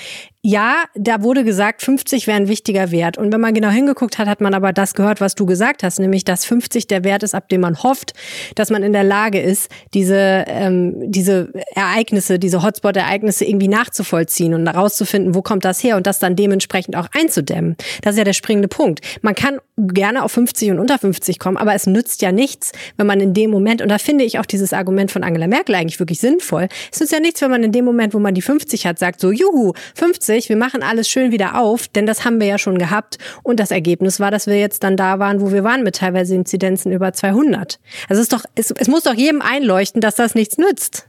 ja, 0.45 0.87
da 0.97 1.23
wurde 1.23 1.45
gesagt, 1.45 1.83
50 1.83 2.27
wäre 2.27 2.37
ein 2.37 2.49
wichtiger 2.49 2.91
Wert. 2.91 3.17
Und 3.17 3.33
wenn 3.33 3.41
man 3.41 3.55
genau 3.55 3.69
hingeguckt 3.69 4.19
hat, 4.19 4.27
hat 4.27 4.41
man 4.41 4.55
aber 4.55 4.73
das 4.73 4.95
gehört, 4.95 5.21
was 5.21 5.37
du 5.37 5.47
gesagt 5.47 5.85
hast, 5.85 6.01
nämlich 6.01 6.25
dass 6.25 6.45
50 6.45 6.89
der 6.89 7.05
Wert 7.05 7.23
ist, 7.23 7.33
ab 7.33 7.49
dem 7.49 7.61
man 7.61 7.81
hofft, 7.81 8.13
dass 8.57 8.69
man 8.69 8.83
in 8.83 8.93
der 8.93 9.05
Lage 9.05 9.41
ist, 9.41 9.71
diese, 9.95 10.45
ähm, 10.49 11.13
diese 11.13 11.53
Ereignisse, 11.77 12.41
diese 12.41 12.61
Hotspot-Ereignisse 12.61 13.45
irgendwie 13.45 13.69
nachzuvollziehen 13.69 14.55
und 14.55 14.67
herauszufinden, 14.67 15.37
wo 15.37 15.43
kommt 15.43 15.65
das 15.65 15.83
her 15.85 15.97
und 15.97 16.09
das 16.09 16.19
dann 16.19 16.35
dementsprechend 16.35 16.97
auch 16.97 17.07
einzudämmen. 17.17 17.77
Das 18.03 18.15
ist 18.15 18.19
ja 18.19 18.25
der 18.25 18.33
springende 18.33 18.67
Punkt. 18.67 18.99
Man 19.23 19.37
kann 19.37 19.61
gerne 19.79 20.25
auf 20.25 20.33
50 20.33 20.73
und 20.73 20.81
unter 20.81 20.99
50 20.99 21.39
kommen, 21.39 21.57
aber 21.57 21.73
es 21.75 21.87
nützt 21.87 22.21
ja 22.21 22.33
nichts, 22.33 22.73
wenn 22.97 23.07
man 23.07 23.21
in 23.21 23.33
dem 23.33 23.53
Moment, 23.53 23.81
und 23.81 23.89
da 23.89 23.99
finde 23.99 24.25
ich 24.25 24.41
auch 24.41 24.47
dieses 24.47 24.73
Argument 24.73 25.13
von 25.13 25.23
Angela 25.23 25.47
Merkel 25.47 25.77
eigentlich 25.77 26.01
wirklich 26.01 26.19
sinnvoll, 26.19 26.67
es 26.91 26.99
nützt 26.99 27.13
ja 27.13 27.21
nichts, 27.21 27.43
wenn 27.43 27.51
man 27.51 27.63
in 27.63 27.71
dem 27.71 27.85
Moment, 27.85 28.13
wo 28.13 28.19
man 28.19 28.35
die 28.35 28.43
50 28.43 28.87
hat, 28.87 28.99
sagt 28.99 29.21
so, 29.21 29.31
juhu, 29.31 29.73
50, 29.95 30.32
2020, 30.33 30.49
wir 30.49 30.57
machen 30.57 30.83
alles 30.83 31.09
schön 31.09 31.33
wieder 31.33 31.59
auf, 31.59 31.89
denn 31.89 32.07
das 32.07 32.25
haben 32.25 32.41
wir 32.41 32.47
ja 32.47 32.59
schon 32.59 32.79
gehabt. 32.79 33.19
Und 33.43 33.61
das 33.61 33.71
Ergebnis 33.71 34.21
war, 34.21 34.31
dass 34.31 34.47
wir 34.47 34.59
jetzt 34.59 34.83
dann 34.83 34.97
da 34.97 35.19
waren, 35.19 35.41
wo 35.41 35.53
wir 35.53 35.65
waren, 35.65 35.83
mit 35.83 35.97
teilweise 35.97 36.35
Inzidenzen 36.35 36.93
über 36.93 37.13
200. 37.13 37.79
Also 38.09 38.21
es, 38.21 38.29
ist 38.29 38.33
doch, 38.33 38.45
es, 38.55 38.71
es 38.71 38.89
muss 38.89 39.03
doch 39.03 39.15
jedem 39.15 39.43
einleuchten, 39.43 40.01
dass 40.01 40.15
das 40.15 40.35
nichts 40.35 40.59
nützt. 40.59 41.09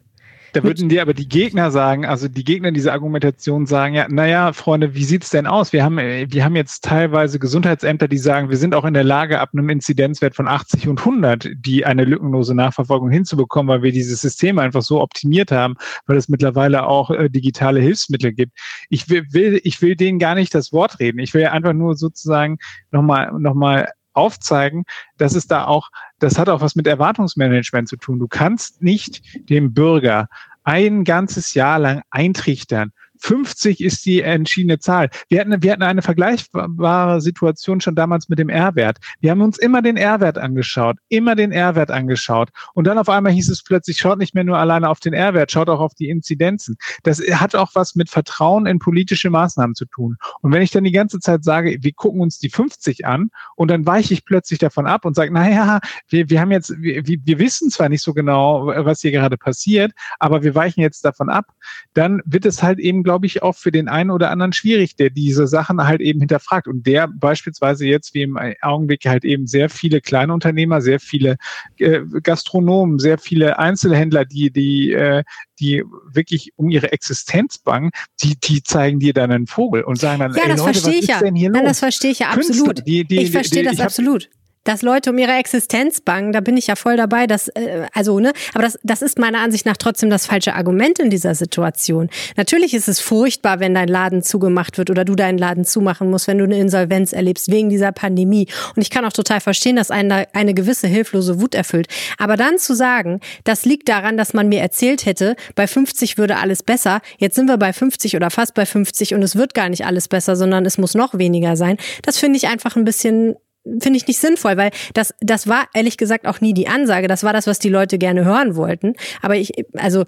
Da 0.53 0.63
würden 0.63 0.87
dir 0.87 1.01
aber 1.01 1.15
die 1.15 1.27
Gegner 1.27 1.71
sagen, 1.71 2.05
also 2.05 2.27
die 2.27 2.43
Gegner 2.43 2.71
dieser 2.71 2.93
Argumentation 2.93 3.65
sagen, 3.65 3.95
ja, 3.95 4.07
naja, 4.07 4.53
Freunde, 4.53 4.93
wie 4.93 5.03
sieht's 5.03 5.31
denn 5.31 5.47
aus? 5.47 5.73
Wir 5.73 5.83
haben, 5.83 5.97
äh, 5.97 6.27
wir 6.29 6.45
haben 6.45 6.55
jetzt 6.55 6.83
teilweise 6.83 7.39
Gesundheitsämter, 7.39 8.07
die 8.07 8.19
sagen, 8.19 8.51
wir 8.51 8.57
sind 8.57 8.75
auch 8.75 8.85
in 8.85 8.93
der 8.93 9.03
Lage, 9.03 9.39
ab 9.39 9.49
einem 9.53 9.69
Inzidenzwert 9.69 10.35
von 10.35 10.47
80 10.47 10.87
und 10.87 10.99
100, 10.99 11.49
die 11.55 11.85
eine 11.85 12.05
lückenlose 12.05 12.53
Nachverfolgung 12.53 13.09
hinzubekommen, 13.09 13.67
weil 13.67 13.81
wir 13.81 13.91
dieses 13.91 14.21
System 14.21 14.59
einfach 14.59 14.83
so 14.83 15.01
optimiert 15.01 15.51
haben, 15.51 15.73
weil 16.05 16.17
es 16.17 16.29
mittlerweile 16.29 16.85
auch 16.85 17.09
äh, 17.09 17.29
digitale 17.29 17.79
Hilfsmittel 17.79 18.31
gibt. 18.31 18.55
Ich 18.89 19.09
will, 19.09 19.25
will, 19.31 19.59
ich 19.63 19.81
will 19.81 19.95
denen 19.95 20.19
gar 20.19 20.35
nicht 20.35 20.53
das 20.53 20.71
Wort 20.71 20.99
reden. 20.99 21.17
Ich 21.17 21.33
will 21.33 21.47
einfach 21.47 21.73
nur 21.73 21.95
sozusagen 21.95 22.59
nochmal, 22.91 23.31
nochmal 23.39 23.89
aufzeigen, 24.13 24.85
dass 25.17 25.35
es 25.35 25.47
da 25.47 25.65
auch, 25.65 25.89
das 26.19 26.37
hat 26.37 26.49
auch 26.49 26.61
was 26.61 26.75
mit 26.75 26.87
Erwartungsmanagement 26.87 27.87
zu 27.87 27.97
tun. 27.97 28.19
Du 28.19 28.27
kannst 28.27 28.81
nicht 28.81 29.49
dem 29.49 29.73
Bürger 29.73 30.27
ein 30.63 31.03
ganzes 31.03 31.53
Jahr 31.53 31.79
lang 31.79 32.01
eintrichtern, 32.09 32.93
50 33.23 33.81
ist 33.81 34.05
die 34.05 34.21
entschiedene 34.21 34.79
Zahl. 34.79 35.09
Wir 35.29 35.39
hatten, 35.39 35.63
wir 35.63 35.71
hatten 35.71 35.83
eine 35.83 36.01
vergleichbare 36.01 37.21
Situation 37.21 37.79
schon 37.79 37.95
damals 37.95 38.27
mit 38.27 38.37
dem 38.37 38.49
R-Wert. 38.49 38.97
Wir 39.21 39.31
haben 39.31 39.41
uns 39.41 39.57
immer 39.57 39.81
den 39.81 39.95
R-Wert 39.95 40.37
angeschaut, 40.37 40.97
immer 41.07 41.35
den 41.35 41.53
R-Wert 41.53 41.89
angeschaut. 41.89 42.49
Und 42.73 42.85
dann 42.85 42.97
auf 42.97 43.07
einmal 43.07 43.31
hieß 43.31 43.49
es 43.49 43.63
plötzlich, 43.63 43.97
schaut 43.97 44.17
nicht 44.17 44.35
mehr 44.35 44.43
nur 44.43 44.57
alleine 44.57 44.89
auf 44.89 44.99
den 44.99 45.13
R-Wert, 45.13 45.51
schaut 45.51 45.69
auch 45.69 45.79
auf 45.79 45.93
die 45.93 46.09
Inzidenzen. 46.09 46.75
Das 47.03 47.19
hat 47.19 47.55
auch 47.55 47.71
was 47.75 47.95
mit 47.95 48.09
Vertrauen 48.09 48.65
in 48.65 48.79
politische 48.79 49.29
Maßnahmen 49.29 49.75
zu 49.75 49.85
tun. 49.85 50.17
Und 50.41 50.51
wenn 50.51 50.61
ich 50.61 50.71
dann 50.71 50.83
die 50.83 50.91
ganze 50.91 51.19
Zeit 51.19 51.45
sage, 51.45 51.77
wir 51.79 51.93
gucken 51.93 52.19
uns 52.19 52.39
die 52.39 52.49
50 52.49 53.05
an 53.05 53.29
und 53.55 53.71
dann 53.71 53.85
weiche 53.85 54.13
ich 54.13 54.25
plötzlich 54.25 54.59
davon 54.59 54.85
ab 54.85 55.05
und 55.05 55.15
sage, 55.15 55.31
naja, 55.31 55.79
wir, 56.09 56.29
wir 56.29 56.41
haben 56.41 56.51
jetzt, 56.51 56.73
wir, 56.77 57.03
wir 57.05 57.39
wissen 57.39 57.69
zwar 57.69 57.87
nicht 57.87 58.03
so 58.03 58.13
genau, 58.13 58.67
was 58.67 58.99
hier 58.99 59.11
gerade 59.11 59.37
passiert, 59.37 59.93
aber 60.19 60.43
wir 60.43 60.55
weichen 60.55 60.81
jetzt 60.81 61.05
davon 61.05 61.29
ab, 61.29 61.45
dann 61.93 62.21
wird 62.25 62.45
es 62.45 62.61
halt 62.61 62.79
eben, 62.79 63.03
glaube 63.03 63.12
ich, 63.21 63.43
auch 63.43 63.55
für 63.55 63.71
den 63.71 63.87
einen 63.87 64.09
oder 64.11 64.31
anderen 64.31 64.53
schwierig, 64.53 64.95
der 64.95 65.09
diese 65.11 65.47
Sachen 65.47 65.83
halt 65.83 66.01
eben 66.01 66.19
hinterfragt 66.19 66.67
und 66.67 66.85
der 66.87 67.07
beispielsweise 67.07 67.85
jetzt 67.85 68.13
wie 68.13 68.23
im 68.23 68.37
Augenblick 68.61 69.05
halt 69.05 69.23
eben 69.25 69.45
sehr 69.47 69.69
viele 69.69 70.01
kleine 70.01 70.33
Unternehmer, 70.33 70.81
sehr 70.81 70.99
viele 70.99 71.37
äh, 71.77 72.01
Gastronomen, 72.23 72.99
sehr 72.99 73.17
viele 73.17 73.59
Einzelhändler, 73.59 74.25
die, 74.25 74.51
die, 74.51 74.91
äh, 74.91 75.23
die 75.59 75.83
wirklich 76.11 76.51
um 76.55 76.69
ihre 76.69 76.91
Existenz 76.91 77.57
bangen, 77.59 77.91
die, 78.23 78.35
die 78.39 78.63
zeigen 78.63 78.99
dir 78.99 79.13
dann 79.13 79.31
einen 79.31 79.47
Vogel 79.47 79.83
und 79.83 79.97
sagen 79.99 80.19
dann, 80.19 80.33
ja, 80.33 80.43
ey 80.43 80.49
das 80.49 80.59
Leute, 80.59 80.73
verstehe 80.79 80.93
was 80.97 81.03
ich 81.03 81.07
ja. 81.07 81.15
ist 81.17 81.21
denn 81.23 81.35
hier 81.35 81.49
Nein, 81.51 81.61
los? 81.63 81.69
das 81.71 81.79
verstehe 81.79 82.11
ich 82.11 82.19
ja 82.19 82.33
Künstler, 82.33 82.55
absolut. 82.55 82.87
die- 82.87 83.05
die- 83.05 83.21
ich 83.21 83.31
verstehe 83.31 83.63
das 83.63 83.73
ich 83.73 83.79
hab- 83.79 83.85
absolut. 83.87 84.29
Dass 84.63 84.81
Leute 84.81 85.09
um 85.09 85.17
ihre 85.17 85.33
Existenz 85.33 86.01
bangen, 86.01 86.31
da 86.31 86.39
bin 86.39 86.57
ich 86.57 86.67
ja 86.67 86.75
voll 86.75 86.97
dabei. 86.97 87.27
Dass, 87.27 87.49
äh, 87.49 87.85
also, 87.93 88.19
ne, 88.19 88.33
aber 88.53 88.63
das, 88.63 88.79
das 88.83 89.01
ist 89.01 89.19
meiner 89.19 89.39
Ansicht 89.39 89.65
nach 89.65 89.77
trotzdem 89.77 90.09
das 90.09 90.25
falsche 90.25 90.55
Argument 90.55 90.99
in 90.99 91.09
dieser 91.09 91.35
Situation. 91.35 92.09
Natürlich 92.37 92.73
ist 92.73 92.87
es 92.87 92.99
furchtbar, 92.99 93.59
wenn 93.59 93.73
dein 93.73 93.87
Laden 93.87 94.23
zugemacht 94.23 94.77
wird 94.77 94.89
oder 94.89 95.05
du 95.05 95.15
deinen 95.15 95.37
Laden 95.37 95.65
zumachen 95.65 96.09
musst, 96.09 96.27
wenn 96.27 96.37
du 96.37 96.45
eine 96.45 96.59
Insolvenz 96.59 97.13
erlebst 97.13 97.51
wegen 97.51 97.69
dieser 97.69 97.91
Pandemie. 97.91 98.47
Und 98.75 98.81
ich 98.81 98.89
kann 98.89 99.05
auch 99.05 99.13
total 99.13 99.41
verstehen, 99.41 99.75
dass 99.75 99.91
einen 99.91 100.09
da 100.09 100.23
eine 100.33 100.53
gewisse 100.53 100.87
hilflose 100.87 101.41
Wut 101.41 101.55
erfüllt. 101.55 101.87
Aber 102.17 102.37
dann 102.37 102.57
zu 102.57 102.75
sagen, 102.75 103.19
das 103.43 103.65
liegt 103.65 103.89
daran, 103.89 104.17
dass 104.17 104.33
man 104.33 104.47
mir 104.47 104.61
erzählt 104.61 105.05
hätte, 105.05 105.35
bei 105.55 105.67
50 105.67 106.17
würde 106.17 106.37
alles 106.37 106.63
besser. 106.63 107.01
Jetzt 107.17 107.35
sind 107.35 107.47
wir 107.47 107.57
bei 107.57 107.73
50 107.73 108.15
oder 108.15 108.29
fast 108.29 108.53
bei 108.53 108.65
50 108.65 109.13
und 109.13 109.23
es 109.23 109.35
wird 109.35 109.53
gar 109.53 109.69
nicht 109.69 109.85
alles 109.85 110.07
besser, 110.07 110.35
sondern 110.35 110.65
es 110.65 110.77
muss 110.77 110.95
noch 110.95 111.17
weniger 111.17 111.57
sein. 111.57 111.77
Das 112.01 112.17
finde 112.17 112.37
ich 112.37 112.47
einfach 112.47 112.75
ein 112.75 112.85
bisschen 112.85 113.35
finde 113.79 113.97
ich 113.97 114.07
nicht 114.07 114.19
sinnvoll, 114.19 114.57
weil 114.57 114.71
das, 114.93 115.13
das 115.21 115.47
war 115.47 115.67
ehrlich 115.73 115.97
gesagt 115.97 116.27
auch 116.27 116.41
nie 116.41 116.53
die 116.53 116.67
Ansage. 116.67 117.07
Das 117.07 117.23
war 117.23 117.33
das, 117.33 117.47
was 117.47 117.59
die 117.59 117.69
Leute 117.69 117.97
gerne 117.97 118.25
hören 118.25 118.55
wollten. 118.55 118.93
Aber 119.21 119.35
ich, 119.35 119.51
also 119.75 120.05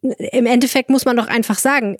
im 0.00 0.46
Endeffekt 0.46 0.90
muss 0.90 1.04
man 1.04 1.16
doch 1.16 1.26
einfach 1.26 1.58
sagen, 1.58 1.96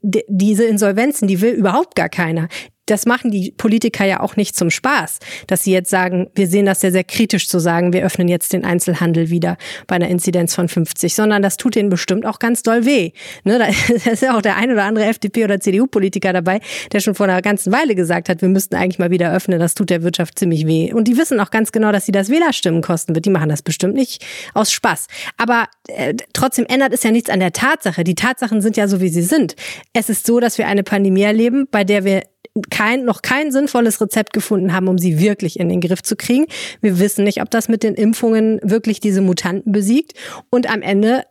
diese 0.00 0.64
Insolvenzen, 0.64 1.28
die 1.28 1.40
will 1.40 1.52
überhaupt 1.52 1.94
gar 1.94 2.08
keiner. 2.08 2.48
Das 2.86 3.06
machen 3.06 3.30
die 3.30 3.52
Politiker 3.56 4.04
ja 4.04 4.20
auch 4.20 4.36
nicht 4.36 4.56
zum 4.56 4.70
Spaß, 4.70 5.20
dass 5.46 5.62
sie 5.62 5.72
jetzt 5.72 5.90
sagen, 5.90 6.28
wir 6.34 6.46
sehen 6.46 6.66
das 6.66 6.80
sehr, 6.80 6.92
sehr 6.92 7.04
kritisch 7.04 7.48
zu 7.48 7.58
sagen, 7.58 7.92
wir 7.92 8.04
öffnen 8.04 8.28
jetzt 8.28 8.52
den 8.52 8.64
Einzelhandel 8.64 9.30
wieder 9.30 9.56
bei 9.86 9.96
einer 9.96 10.08
Inzidenz 10.08 10.54
von 10.54 10.68
50, 10.68 11.14
sondern 11.14 11.42
das 11.42 11.56
tut 11.56 11.76
denen 11.76 11.90
bestimmt 11.90 12.26
auch 12.26 12.38
ganz 12.38 12.62
doll 12.62 12.84
weh. 12.84 13.12
Ne, 13.44 13.58
da 13.58 13.66
ist 14.10 14.22
ja 14.22 14.36
auch 14.36 14.42
der 14.42 14.56
ein 14.56 14.70
oder 14.70 14.84
andere 14.84 15.06
FDP- 15.06 15.44
oder 15.44 15.60
CDU-Politiker 15.60 16.32
dabei, 16.32 16.60
der 16.92 17.00
schon 17.00 17.14
vor 17.14 17.26
einer 17.26 17.40
ganzen 17.42 17.72
Weile 17.72 17.94
gesagt 17.94 18.28
hat, 18.28 18.42
wir 18.42 18.48
müssten 18.48 18.74
eigentlich 18.74 18.98
mal 18.98 19.10
wieder 19.10 19.32
öffnen, 19.32 19.60
das 19.60 19.74
tut 19.74 19.90
der 19.90 20.02
Wirtschaft 20.02 20.38
ziemlich 20.38 20.66
weh. 20.66 20.92
Und 20.92 21.08
die 21.08 21.16
wissen 21.16 21.38
auch 21.40 21.50
ganz 21.50 21.72
genau, 21.72 21.92
dass 21.92 22.06
sie 22.06 22.12
das 22.12 22.30
Wählerstimmen 22.30 22.82
kosten 22.82 23.14
wird. 23.14 23.24
Die 23.26 23.30
machen 23.30 23.48
das 23.48 23.62
bestimmt 23.62 23.94
nicht 23.94 24.24
aus 24.54 24.72
Spaß. 24.72 25.06
Aber 25.36 25.66
äh, 25.88 26.14
trotzdem 26.32 26.66
ändert 26.66 26.92
es 26.92 27.02
ja 27.02 27.10
nichts 27.10 27.30
an 27.30 27.40
der 27.40 27.52
Tatsache. 27.52 28.04
Die 28.04 28.14
Tatsachen 28.14 28.60
sind 28.60 28.76
ja 28.76 28.88
so, 28.88 29.00
wie 29.00 29.08
sie 29.08 29.22
sind. 29.22 29.54
Es 29.92 30.08
ist 30.08 30.26
so, 30.26 30.40
dass 30.40 30.58
wir 30.58 30.66
eine 30.66 30.82
Pandemie 30.82 31.22
erleben, 31.22 31.68
bei 31.70 31.84
der 31.84 32.04
wir 32.04 32.22
kein, 32.70 33.04
noch 33.04 33.22
kein 33.22 33.50
sinnvolles 33.50 34.00
Rezept 34.00 34.32
gefunden 34.32 34.72
haben, 34.72 34.88
um 34.88 34.98
sie 34.98 35.18
wirklich 35.18 35.58
in 35.58 35.68
den 35.68 35.80
Griff 35.80 36.02
zu 36.02 36.16
kriegen. 36.16 36.46
Wir 36.80 36.98
wissen 36.98 37.24
nicht, 37.24 37.40
ob 37.40 37.50
das 37.50 37.68
mit 37.68 37.82
den 37.82 37.94
Impfungen 37.94 38.60
wirklich 38.62 39.00
diese 39.00 39.22
Mutanten 39.22 39.72
besiegt. 39.72 40.12
Und 40.50 40.70
am 40.70 40.82
Ende 40.82 41.24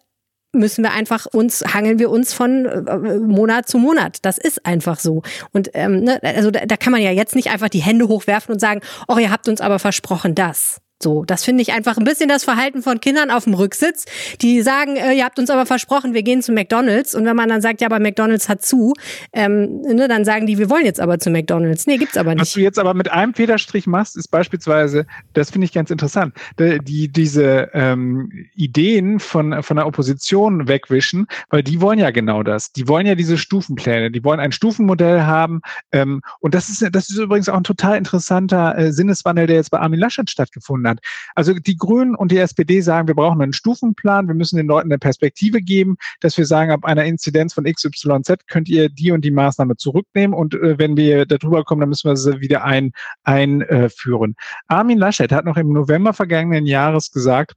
müssen 0.53 0.83
wir 0.83 0.91
einfach 0.91 1.27
uns, 1.27 1.63
hangeln 1.73 1.99
wir 1.99 2.09
uns 2.09 2.33
von 2.33 2.65
äh, 2.65 3.19
Monat 3.19 3.67
zu 3.67 3.77
Monat. 3.77 4.17
Das 4.23 4.37
ist 4.37 4.65
einfach 4.65 4.99
so. 4.99 5.21
Und 5.53 5.71
ähm, 5.73 6.03
ne, 6.03 6.21
also 6.23 6.51
da, 6.51 6.65
da 6.65 6.77
kann 6.77 6.91
man 6.91 7.01
ja 7.01 7.11
jetzt 7.11 7.35
nicht 7.35 7.49
einfach 7.49 7.69
die 7.69 7.81
Hände 7.81 8.07
hochwerfen 8.07 8.53
und 8.53 8.59
sagen, 8.59 8.81
oh, 9.07 9.17
ihr 9.17 9.31
habt 9.31 9.47
uns 9.47 9.61
aber 9.61 9.79
versprochen 9.79 10.35
das. 10.35 10.81
So, 11.01 11.23
das 11.25 11.43
finde 11.43 11.61
ich 11.61 11.73
einfach 11.73 11.97
ein 11.97 12.03
bisschen 12.03 12.29
das 12.29 12.43
Verhalten 12.43 12.81
von 12.83 12.99
Kindern 12.99 13.31
auf 13.31 13.45
dem 13.45 13.53
Rücksitz, 13.53 14.05
die 14.41 14.61
sagen, 14.61 14.95
äh, 14.95 15.13
ihr 15.13 15.25
habt 15.25 15.39
uns 15.39 15.49
aber 15.49 15.65
versprochen, 15.65 16.13
wir 16.13 16.23
gehen 16.23 16.41
zu 16.41 16.51
McDonalds. 16.51 17.15
Und 17.15 17.25
wenn 17.25 17.35
man 17.35 17.49
dann 17.49 17.61
sagt, 17.61 17.81
ja, 17.81 17.87
aber 17.87 17.99
McDonalds 17.99 18.49
hat 18.49 18.61
zu, 18.61 18.93
ähm, 19.33 19.81
ne, 19.81 20.07
dann 20.07 20.25
sagen 20.25 20.45
die, 20.45 20.57
wir 20.57 20.69
wollen 20.69 20.85
jetzt 20.85 20.99
aber 20.99 21.19
zu 21.19 21.29
McDonalds. 21.29 21.87
Nee, 21.87 21.97
gibt's 21.97 22.17
aber 22.17 22.31
Was 22.31 22.39
nicht. 22.39 22.55
du 22.55 22.59
jetzt 22.61 22.79
aber 22.79 22.93
mit 22.93 23.11
einem 23.11 23.33
Federstrich 23.33 23.87
machst, 23.87 24.17
ist 24.17 24.29
beispielsweise, 24.29 25.05
das 25.33 25.51
finde 25.51 25.65
ich 25.65 25.73
ganz 25.73 25.89
interessant, 25.89 26.35
die, 26.59 26.79
die 26.79 27.07
diese 27.09 27.69
ähm, 27.73 28.31
Ideen 28.55 29.19
von, 29.19 29.63
von 29.63 29.77
der 29.77 29.87
Opposition 29.87 30.67
wegwischen, 30.67 31.27
weil 31.49 31.63
die 31.63 31.81
wollen 31.81 31.99
ja 31.99 32.11
genau 32.11 32.43
das. 32.43 32.71
Die 32.71 32.87
wollen 32.87 33.05
ja 33.05 33.15
diese 33.15 33.37
Stufenpläne, 33.37 34.11
die 34.11 34.23
wollen 34.23 34.39
ein 34.39 34.51
Stufenmodell 34.51 35.21
haben. 35.23 35.61
Ähm, 35.91 36.21
und 36.39 36.53
das 36.53 36.69
ist, 36.69 36.87
das 36.91 37.09
ist 37.09 37.17
übrigens 37.17 37.49
auch 37.49 37.57
ein 37.57 37.63
total 37.63 37.97
interessanter 37.97 38.77
äh, 38.77 38.91
Sinneswandel, 38.91 39.47
der 39.47 39.57
jetzt 39.57 39.71
bei 39.71 39.79
Armin 39.79 39.99
Laschet 39.99 40.29
stattgefunden 40.29 40.87
hat. 40.89 40.90
Also 41.35 41.53
die 41.53 41.77
Grünen 41.77 42.15
und 42.15 42.31
die 42.31 42.37
SPD 42.37 42.81
sagen, 42.81 43.07
wir 43.07 43.15
brauchen 43.15 43.41
einen 43.41 43.53
Stufenplan, 43.53 44.27
wir 44.27 44.35
müssen 44.35 44.57
den 44.57 44.67
Leuten 44.67 44.91
eine 44.91 44.99
Perspektive 44.99 45.61
geben, 45.61 45.97
dass 46.19 46.37
wir 46.37 46.45
sagen, 46.45 46.71
ab 46.71 46.85
einer 46.85 47.05
Inzidenz 47.05 47.53
von 47.53 47.65
XYZ 47.65 48.47
könnt 48.47 48.69
ihr 48.69 48.89
die 48.89 49.11
und 49.11 49.23
die 49.23 49.31
Maßnahme 49.31 49.77
zurücknehmen 49.77 50.33
und 50.33 50.53
äh, 50.55 50.77
wenn 50.77 50.97
wir 50.97 51.25
darüber 51.25 51.63
kommen, 51.63 51.81
dann 51.81 51.89
müssen 51.89 52.09
wir 52.09 52.17
sie 52.17 52.41
wieder 52.41 52.63
ein, 52.63 52.91
einführen. 53.23 54.35
Armin 54.67 54.97
Laschet 54.97 55.31
hat 55.31 55.45
noch 55.45 55.57
im 55.57 55.71
November 55.73 56.13
vergangenen 56.13 56.65
Jahres 56.65 57.11
gesagt, 57.11 57.53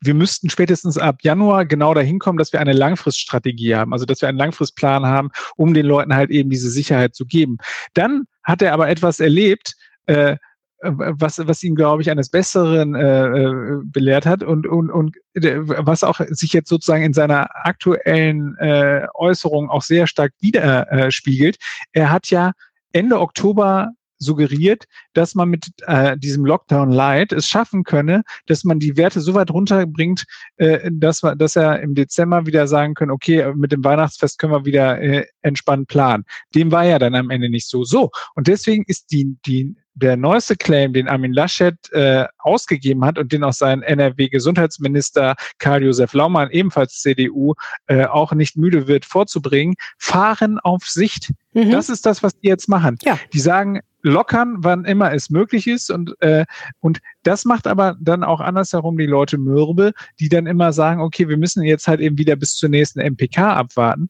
wir 0.00 0.14
müssten 0.14 0.50
spätestens 0.50 0.98
ab 0.98 1.18
Januar 1.22 1.64
genau 1.64 1.94
dahin 1.94 2.18
kommen, 2.18 2.38
dass 2.38 2.52
wir 2.52 2.60
eine 2.60 2.72
Langfriststrategie 2.72 3.74
haben, 3.74 3.92
also 3.92 4.04
dass 4.04 4.20
wir 4.20 4.28
einen 4.28 4.38
Langfristplan 4.38 5.06
haben, 5.06 5.30
um 5.56 5.74
den 5.74 5.86
Leuten 5.86 6.14
halt 6.14 6.30
eben 6.30 6.50
diese 6.50 6.70
Sicherheit 6.70 7.14
zu 7.14 7.26
geben. 7.26 7.58
Dann 7.94 8.24
hat 8.42 8.62
er 8.62 8.72
aber 8.72 8.88
etwas 8.88 9.20
erlebt, 9.20 9.74
äh, 10.06 10.36
was, 10.82 11.38
was 11.46 11.62
ihn, 11.62 11.74
glaube 11.74 12.02
ich, 12.02 12.10
eines 12.10 12.30
Besseren 12.30 12.94
äh, 12.94 13.82
belehrt 13.84 14.26
hat 14.26 14.42
und, 14.42 14.66
und, 14.66 14.90
und 14.90 15.16
was 15.34 16.04
auch 16.04 16.20
sich 16.28 16.52
jetzt 16.52 16.68
sozusagen 16.68 17.04
in 17.04 17.12
seiner 17.12 17.48
aktuellen 17.66 18.56
äh, 18.58 19.06
Äußerung 19.14 19.68
auch 19.70 19.82
sehr 19.82 20.06
stark 20.06 20.32
widerspiegelt. 20.40 21.58
er 21.92 22.10
hat 22.10 22.30
ja 22.30 22.52
Ende 22.92 23.20
Oktober 23.20 23.92
suggeriert, 24.20 24.84
dass 25.14 25.34
man 25.34 25.48
mit 25.48 25.70
äh, 25.86 26.16
diesem 26.16 26.44
Lockdown 26.44 26.90
Light 26.90 27.32
es 27.32 27.48
schaffen 27.48 27.84
könne, 27.84 28.22
dass 28.46 28.64
man 28.64 28.78
die 28.78 28.96
Werte 28.96 29.20
so 29.20 29.34
weit 29.34 29.50
runterbringt, 29.50 30.24
äh, 30.58 30.90
dass, 30.92 31.22
man, 31.22 31.38
dass 31.38 31.56
er 31.56 31.80
im 31.80 31.94
Dezember 31.94 32.46
wieder 32.46 32.68
sagen 32.68 32.94
können, 32.94 33.10
okay, 33.10 33.52
mit 33.56 33.72
dem 33.72 33.82
Weihnachtsfest 33.82 34.38
können 34.38 34.52
wir 34.52 34.64
wieder 34.66 35.00
äh, 35.00 35.26
entspannt 35.40 35.88
planen. 35.88 36.24
Dem 36.54 36.70
war 36.70 36.84
ja 36.84 36.98
dann 36.98 37.14
am 37.14 37.30
Ende 37.30 37.48
nicht 37.48 37.68
so. 37.68 37.84
So. 37.84 38.10
Und 38.34 38.46
deswegen 38.46 38.84
ist 38.86 39.10
die, 39.10 39.36
die 39.46 39.74
der 39.94 40.16
neueste 40.16 40.56
Claim, 40.56 40.92
den 40.92 41.08
Armin 41.08 41.32
Laschet 41.32 41.76
äh, 41.92 42.26
ausgegeben 42.38 43.04
hat 43.04 43.18
und 43.18 43.32
den 43.32 43.44
auch 43.44 43.52
sein 43.52 43.82
NRW-Gesundheitsminister 43.82 45.34
Karl-Josef 45.58 46.12
Laumann, 46.12 46.50
ebenfalls 46.50 47.00
CDU, 47.00 47.54
äh, 47.86 48.06
auch 48.06 48.32
nicht 48.32 48.56
müde 48.56 48.86
wird 48.86 49.04
vorzubringen, 49.04 49.74
fahren 49.98 50.58
auf 50.58 50.84
Sicht. 50.84 51.32
Mhm. 51.52 51.70
Das 51.70 51.88
ist 51.88 52.06
das, 52.06 52.22
was 52.22 52.38
die 52.38 52.48
jetzt 52.48 52.68
machen. 52.68 52.96
Ja. 53.02 53.18
Die 53.32 53.40
sagen, 53.40 53.80
lockern, 54.02 54.56
wann 54.60 54.84
immer 54.84 55.12
es 55.12 55.30
möglich 55.30 55.66
ist. 55.66 55.90
Und, 55.90 56.14
äh, 56.20 56.46
und 56.80 57.00
das 57.22 57.44
macht 57.44 57.66
aber 57.66 57.96
dann 58.00 58.24
auch 58.24 58.40
andersherum 58.40 58.96
die 58.96 59.06
Leute 59.06 59.38
mürbe, 59.38 59.92
die 60.18 60.28
dann 60.28 60.46
immer 60.46 60.72
sagen, 60.72 61.00
okay, 61.00 61.28
wir 61.28 61.36
müssen 61.36 61.62
jetzt 61.62 61.88
halt 61.88 62.00
eben 62.00 62.18
wieder 62.18 62.36
bis 62.36 62.54
zur 62.54 62.68
nächsten 62.68 63.00
MPK 63.00 63.54
abwarten. 63.54 64.08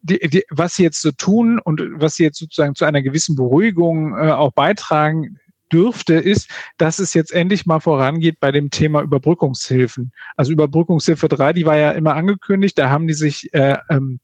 Die, 0.00 0.18
die, 0.28 0.44
was 0.50 0.76
sie 0.76 0.84
jetzt 0.84 1.02
so 1.02 1.10
tun 1.10 1.58
und 1.58 1.82
was 1.94 2.14
sie 2.14 2.24
jetzt 2.24 2.38
sozusagen 2.38 2.74
zu 2.74 2.84
einer 2.84 3.02
gewissen 3.02 3.36
Beruhigung 3.36 4.16
äh, 4.16 4.30
auch 4.30 4.52
beitragen 4.52 5.38
dürfte, 5.72 6.14
ist, 6.14 6.50
dass 6.78 6.98
es 6.98 7.14
jetzt 7.14 7.32
endlich 7.32 7.66
mal 7.66 7.80
vorangeht 7.80 8.40
bei 8.40 8.52
dem 8.52 8.70
Thema 8.70 9.02
Überbrückungshilfen. 9.02 10.12
Also 10.36 10.52
Überbrückungshilfe 10.52 11.28
3, 11.28 11.52
die 11.52 11.66
war 11.66 11.76
ja 11.76 11.92
immer 11.92 12.14
angekündigt, 12.14 12.78
da 12.78 12.90
haben 12.90 13.06
die 13.06 13.14
sich 13.14 13.52
äh, 13.52 13.76
ähm, 13.90 14.20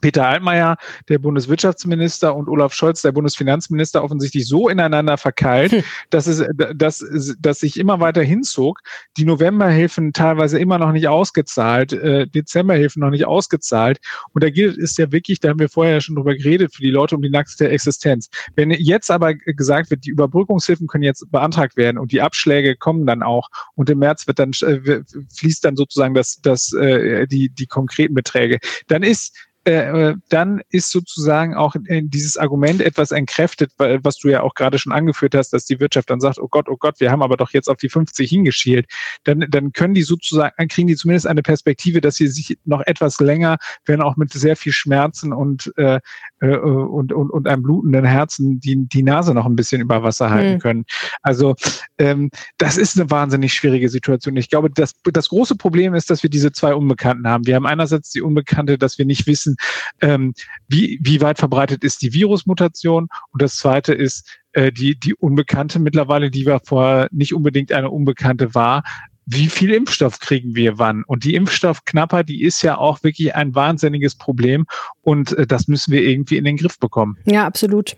Peter 0.00 0.26
Altmaier, 0.26 0.76
der 1.08 1.18
Bundeswirtschaftsminister, 1.18 2.34
und 2.34 2.48
Olaf 2.48 2.72
Scholz, 2.74 3.02
der 3.02 3.12
Bundesfinanzminister, 3.12 4.02
offensichtlich 4.02 4.46
so 4.46 4.68
ineinander 4.68 5.18
verkeilt, 5.18 5.72
hm. 5.72 5.84
dass 6.10 6.26
es, 6.26 6.44
dass, 6.74 7.04
dass 7.38 7.60
sich 7.60 7.78
immer 7.78 8.00
weiter 8.00 8.22
hinzog. 8.22 8.80
Die 9.16 9.24
Novemberhilfen 9.24 10.12
teilweise 10.12 10.58
immer 10.58 10.78
noch 10.78 10.92
nicht 10.92 11.08
ausgezahlt, 11.08 11.92
äh, 11.92 12.26
Dezemberhilfen 12.26 13.00
noch 13.00 13.10
nicht 13.10 13.26
ausgezahlt. 13.26 13.98
Und 14.32 14.42
da 14.42 14.50
gilt 14.50 14.78
es 14.78 14.96
ja 14.96 15.10
wirklich, 15.12 15.40
da 15.40 15.50
haben 15.50 15.58
wir 15.58 15.68
vorher 15.68 15.94
ja 15.94 16.00
schon 16.00 16.16
drüber 16.16 16.34
geredet, 16.34 16.74
für 16.74 16.82
die 16.82 16.90
Leute 16.90 17.16
um 17.16 17.22
die 17.22 17.30
nackte 17.30 17.68
Existenz. 17.68 18.28
Wenn 18.54 18.70
jetzt 18.70 19.10
aber 19.10 19.34
gesagt 19.34 19.90
wird, 19.90 20.04
die 20.04 20.10
Überbrückungshilfen 20.10 20.86
können 20.86 21.04
jetzt 21.04 21.30
beantragt 21.30 21.76
werden 21.76 21.98
und 21.98 22.12
die 22.12 22.20
Abschläge 22.20 22.76
kommen 22.76 23.06
dann 23.06 23.22
auch 23.22 23.48
und 23.74 23.90
im 23.90 23.98
März 23.98 24.26
wird 24.26 24.38
dann 24.38 24.52
äh, 24.62 25.02
fließt 25.36 25.64
dann 25.64 25.76
sozusagen 25.76 26.14
das, 26.14 26.40
das, 26.42 26.72
äh, 26.72 27.26
die, 27.26 27.48
die 27.50 27.66
konkreten 27.66 28.14
Beträge, 28.14 28.58
dann 28.88 29.02
ist 29.02 29.36
äh, 29.64 30.14
dann 30.28 30.60
ist 30.70 30.90
sozusagen 30.90 31.54
auch 31.54 31.76
dieses 31.88 32.36
Argument 32.36 32.80
etwas 32.80 33.12
entkräftet, 33.12 33.72
was 33.78 34.18
du 34.18 34.28
ja 34.28 34.42
auch 34.42 34.54
gerade 34.54 34.78
schon 34.78 34.92
angeführt 34.92 35.34
hast, 35.34 35.52
dass 35.52 35.64
die 35.64 35.78
Wirtschaft 35.80 36.10
dann 36.10 36.20
sagt, 36.20 36.38
oh 36.38 36.48
Gott, 36.48 36.68
oh 36.68 36.76
Gott, 36.76 37.00
wir 37.00 37.10
haben 37.10 37.22
aber 37.22 37.36
doch 37.36 37.50
jetzt 37.52 37.68
auf 37.68 37.76
die 37.76 37.88
50 37.88 38.28
hingeschielt. 38.28 38.86
Dann, 39.24 39.46
dann 39.48 39.72
können 39.72 39.94
die 39.94 40.02
sozusagen, 40.02 40.54
dann 40.56 40.68
kriegen 40.68 40.88
die 40.88 40.96
zumindest 40.96 41.26
eine 41.26 41.42
Perspektive, 41.42 42.00
dass 42.00 42.16
sie 42.16 42.28
sich 42.28 42.58
noch 42.64 42.82
etwas 42.86 43.20
länger, 43.20 43.58
wenn 43.84 44.02
auch 44.02 44.16
mit 44.16 44.32
sehr 44.32 44.56
viel 44.56 44.72
Schmerzen 44.72 45.32
und, 45.32 45.72
äh, 45.76 46.00
äh 46.42 46.56
und, 46.56 47.12
und, 47.12 47.30
und 47.30 47.48
einem 47.48 47.62
blutenden 47.62 48.04
Herzen 48.04 48.60
die, 48.60 48.86
die 48.88 49.02
Nase 49.02 49.34
noch 49.34 49.46
ein 49.46 49.56
bisschen 49.56 49.80
über 49.80 50.02
Wasser 50.02 50.30
halten 50.30 50.54
mhm. 50.54 50.58
können. 50.58 50.84
Also 51.22 51.54
ähm, 51.98 52.30
das 52.58 52.76
ist 52.76 52.98
eine 52.98 53.10
wahnsinnig 53.10 53.54
schwierige 53.54 53.88
Situation. 53.88 54.36
Ich 54.36 54.50
glaube, 54.50 54.70
das, 54.70 54.92
das 55.04 55.28
große 55.28 55.56
Problem 55.56 55.94
ist, 55.94 56.10
dass 56.10 56.22
wir 56.22 56.30
diese 56.30 56.52
zwei 56.52 56.74
Unbekannten 56.74 57.28
haben. 57.28 57.46
Wir 57.46 57.54
haben 57.54 57.66
einerseits 57.66 58.10
die 58.10 58.22
Unbekannte, 58.22 58.78
dass 58.78 58.98
wir 58.98 59.06
nicht 59.06 59.26
wissen, 59.26 59.56
ähm, 60.00 60.34
wie, 60.68 60.98
wie 61.02 61.20
weit 61.20 61.38
verbreitet 61.38 61.84
ist 61.84 62.02
die 62.02 62.12
Virusmutation 62.12 63.08
und 63.30 63.42
das 63.42 63.56
zweite 63.56 63.94
ist 63.94 64.38
äh, 64.52 64.72
die, 64.72 64.98
die 64.98 65.14
Unbekannte 65.14 65.78
mittlerweile, 65.78 66.30
die 66.30 66.46
wir 66.46 66.60
vorher 66.64 67.08
nicht 67.10 67.34
unbedingt 67.34 67.72
eine 67.72 67.90
Unbekannte 67.90 68.54
war, 68.54 68.82
wie 69.26 69.48
viel 69.48 69.72
Impfstoff 69.72 70.18
kriegen 70.18 70.54
wir 70.54 70.78
wann? 70.78 71.04
Und 71.04 71.24
die 71.24 71.34
Impfstoffknappheit, 71.34 72.28
die 72.28 72.42
ist 72.42 72.62
ja 72.62 72.78
auch 72.78 73.02
wirklich 73.02 73.34
ein 73.34 73.54
wahnsinniges 73.54 74.14
Problem 74.16 74.66
und 75.02 75.32
äh, 75.32 75.46
das 75.46 75.68
müssen 75.68 75.92
wir 75.92 76.02
irgendwie 76.02 76.36
in 76.36 76.44
den 76.44 76.56
Griff 76.56 76.78
bekommen. 76.78 77.16
Ja, 77.24 77.46
absolut. 77.46 77.96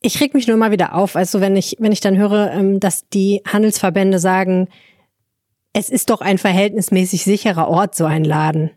Ich 0.00 0.20
reg 0.20 0.34
mich 0.34 0.46
nur 0.46 0.56
mal 0.56 0.70
wieder 0.70 0.94
auf, 0.94 1.16
also 1.16 1.40
wenn 1.40 1.56
ich, 1.56 1.76
wenn 1.78 1.92
ich 1.92 2.00
dann 2.00 2.16
höre, 2.16 2.52
ähm, 2.52 2.80
dass 2.80 3.08
die 3.08 3.42
Handelsverbände 3.46 4.18
sagen, 4.18 4.68
es 5.72 5.88
ist 5.88 6.10
doch 6.10 6.20
ein 6.20 6.38
verhältnismäßig 6.38 7.24
sicherer 7.24 7.68
Ort, 7.68 7.94
so 7.94 8.04
ein 8.04 8.24
Laden. 8.24 8.70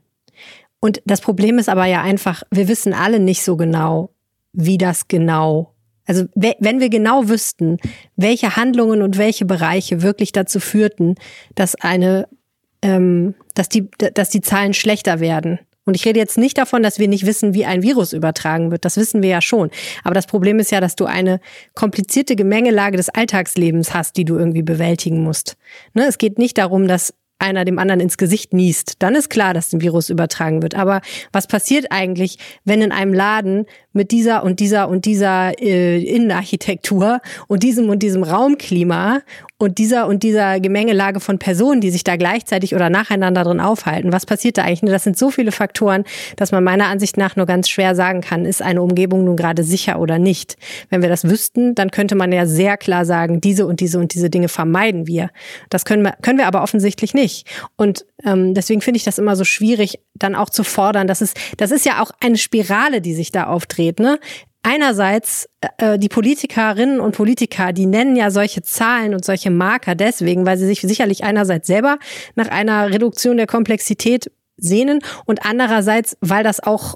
Und 0.80 1.02
das 1.06 1.22
Problem 1.22 1.58
ist 1.60 1.70
aber 1.70 1.86
ja 1.86 2.02
einfach, 2.02 2.44
wir 2.52 2.68
wissen 2.68 2.94
alle 2.94 3.20
nicht 3.20 3.44
so 3.44 3.58
genau, 3.58 4.12
wie 4.54 4.78
das 4.78 5.08
genau 5.08 5.74
also 6.08 6.26
wenn 6.36 6.80
wir 6.80 6.90
genau 6.90 7.30
wüssten, 7.30 7.78
welche 8.16 8.56
Handlungen 8.56 9.02
und 9.02 9.18
welche 9.18 9.46
Bereiche 9.46 10.02
wirklich 10.02 10.32
dazu 10.32 10.60
führten, 10.60 11.16
dass 11.54 11.76
eine, 11.76 12.28
ähm, 12.82 13.36
dass 13.54 13.70
die, 13.70 13.90
dass 14.14 14.30
die 14.30 14.42
Zahlen 14.42 14.74
schlechter 14.74 15.20
werden. 15.20 15.60
Und 15.88 15.96
ich 15.96 16.06
rede 16.06 16.20
jetzt 16.20 16.38
nicht 16.38 16.58
davon, 16.58 16.84
dass 16.84 17.00
wir 17.00 17.08
nicht 17.08 17.26
wissen, 17.26 17.54
wie 17.54 17.66
ein 17.66 17.82
Virus 17.82 18.12
übertragen 18.12 18.72
wird. 18.72 18.84
Das 18.84 18.98
wissen 18.98 19.22
wir 19.22 19.30
ja 19.30 19.42
schon. 19.42 19.72
Aber 20.04 20.14
das 20.14 20.28
Problem 20.28 20.60
ist 20.60 20.70
ja, 20.70 20.82
dass 20.82 20.96
du 20.96 21.06
eine 21.06 21.40
komplizierte 21.76 22.36
Gemengelage 22.36 22.98
des 22.98 23.08
Alltagslebens 23.08 23.94
hast, 23.94 24.18
die 24.18 24.26
du 24.26 24.38
irgendwie 24.38 24.64
bewältigen 24.64 25.24
musst. 25.24 25.56
Ne? 25.94 26.06
Es 26.06 26.18
geht 26.18 26.40
nicht 26.40 26.58
darum, 26.58 26.90
dass 26.90 27.14
einer 27.40 27.66
dem 27.66 27.80
anderen 27.80 28.00
ins 28.00 28.18
Gesicht 28.18 28.54
niest, 28.54 28.96
dann 29.00 29.16
ist 29.16 29.30
klar, 29.30 29.54
dass 29.54 29.74
ein 29.74 29.82
Virus 29.82 30.10
übertragen 30.10 30.62
wird. 30.62 30.76
Aber 30.76 31.02
was 31.32 31.48
passiert 31.48 31.88
eigentlich, 31.92 32.38
wenn 32.66 32.82
in 32.82 32.92
einem 32.92 33.14
Laden 33.14 33.66
mit 33.94 34.12
dieser 34.12 34.44
und 34.44 34.60
dieser 34.60 34.90
und 34.90 35.06
dieser 35.06 35.60
äh, 35.62 36.02
Innenarchitektur 36.04 37.20
und 37.48 37.64
diesem 37.64 37.90
und 37.90 38.04
diesem 38.04 38.24
Raumklima 38.24 39.22
und 39.60 39.80
dieser 39.80 40.08
und 40.08 40.24
dieser 40.24 40.60
Gemengelage 40.60 41.20
von 41.20 41.40
Personen, 41.40 41.82
die 41.82 41.90
sich 41.90 42.04
da 42.04 42.16
gleichzeitig 42.16 42.76
oder 42.76 42.90
nacheinander 42.90 43.44
drin 43.44 43.60
aufhalten. 43.60 44.12
Was 44.12 44.26
passiert 44.26 44.58
da 44.58 44.64
eigentlich? 44.64 44.92
Das 44.92 45.04
sind 45.04 45.18
so 45.18 45.32
viele 45.32 45.52
Faktoren, 45.52 46.04
dass 46.36 46.52
man 46.52 46.64
meiner 46.64 46.88
Ansicht 46.88 47.18
nach 47.18 47.36
nur 47.36 47.48
ganz 47.48 47.68
schwer 47.68 47.96
sagen 47.96 48.22
kann, 48.22 48.46
ist 48.46 48.62
eine 48.62 48.82
Umgebung 48.82 49.24
nun 49.24 49.36
gerade 49.36 49.64
sicher 49.64 50.00
oder 50.00 50.20
nicht. 50.20 50.58
Wenn 50.90 51.02
wir 51.02 51.10
das 51.10 51.24
wüssten, 51.24 51.74
dann 51.74 51.90
könnte 51.90 52.16
man 52.16 52.32
ja 52.32 52.46
sehr 52.46 52.78
klar 52.78 53.06
sagen, 53.06 53.42
diese 53.42 53.66
und 53.66 53.80
diese 53.80 54.00
und 54.00 54.14
diese 54.14 54.30
Dinge 54.30 54.48
vermeiden 54.48 55.08
wir. 55.08 55.32
Das 55.70 55.86
können 55.86 56.04
wir, 56.04 56.14
können 56.22 56.38
wir 56.38 56.48
aber 56.48 56.62
offensichtlich 56.62 57.16
nicht. 57.16 57.48
Und 57.76 58.06
ähm, 58.24 58.54
deswegen 58.54 58.82
finde 58.82 58.98
ich 58.98 59.04
das 59.04 59.18
immer 59.18 59.36
so 59.36 59.44
schwierig, 59.44 60.00
dann 60.14 60.36
auch 60.36 60.50
zu 60.50 60.64
fordern. 60.64 61.08
Das 61.08 61.22
ist, 61.22 61.38
das 61.58 61.72
ist 61.72 61.86
ja 61.86 62.04
auch 62.04 62.12
eine 62.20 62.38
Spirale, 62.38 63.02
die 63.02 63.14
sich 63.14 63.32
da 63.32 63.48
aufdreht. 63.48 64.00
Ne? 64.00 64.20
Einerseits 64.68 65.48
äh, 65.78 65.98
die 65.98 66.10
Politikerinnen 66.10 67.00
und 67.00 67.16
Politiker, 67.16 67.72
die 67.72 67.86
nennen 67.86 68.18
ja 68.18 68.32
solche 68.32 68.62
Zahlen 68.62 69.14
und 69.14 69.24
solche 69.24 69.50
Marker 69.50 69.96
deswegen, 69.96 70.46
weil 70.46 70.58
sie 70.58 70.68
sich 70.68 70.82
sicherlich 70.82 71.24
einerseits 71.24 71.68
selber 71.68 72.00
nach 72.36 72.50
einer 72.50 72.90
Reduktion 72.90 73.38
der 73.38 73.48
Komplexität 73.48 74.30
sehnen 74.58 75.00
und 75.26 75.46
andererseits, 75.46 76.18
weil 76.20 76.44
das 76.44 76.60
auch 76.60 76.96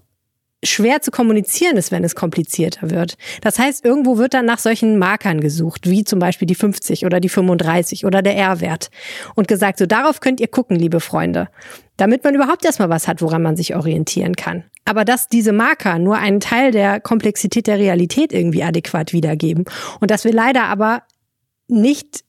schwer 0.64 1.02
zu 1.02 1.12
kommunizieren 1.12 1.78
ist, 1.78 1.92
wenn 1.92 2.04
es 2.04 2.14
komplizierter 2.14 2.92
wird. 2.92 3.16
Das 3.42 3.58
heißt, 3.58 3.86
irgendwo 3.86 4.18
wird 4.18 4.34
dann 4.34 4.46
nach 4.46 4.60
solchen 4.60 5.00
Markern 5.00 5.40
gesucht, 5.40 5.90
wie 5.90 6.04
zum 6.04 6.20
Beispiel 6.20 6.46
die 6.48 6.56
50 6.56 7.06
oder 7.06 7.20
die 7.22 7.30
35 7.30 8.06
oder 8.06 8.22
der 8.22 8.36
R-Wert 8.36 8.90
und 9.36 9.48
gesagt, 9.48 9.80
so 9.80 9.86
darauf 9.86 10.20
könnt 10.20 10.42
ihr 10.42 10.50
gucken, 10.50 10.76
liebe 10.76 11.00
Freunde, 11.00 11.48
damit 12.02 12.24
man 12.24 12.34
überhaupt 12.34 12.66
erstmal 12.66 12.90
was 12.90 13.08
hat, 13.08 13.22
woran 13.22 13.44
man 13.44 13.56
sich 13.56 13.76
orientieren 13.76 14.36
kann. 14.36 14.64
Aber 14.86 15.06
dass 15.06 15.28
diese 15.28 15.52
Marker 15.52 16.00
nur 16.00 16.18
einen 16.18 16.40
Teil 16.40 16.72
der 16.72 17.00
Komplexität 17.00 17.68
der 17.68 17.78
Realität 17.78 18.34
irgendwie 18.34 18.64
adäquat 18.64 19.14
wiedergeben 19.14 19.66
und 20.00 20.10
dass 20.10 20.26
wir 20.26 20.34
leider 20.34 20.64
aber 20.64 21.04
nicht 21.68 22.24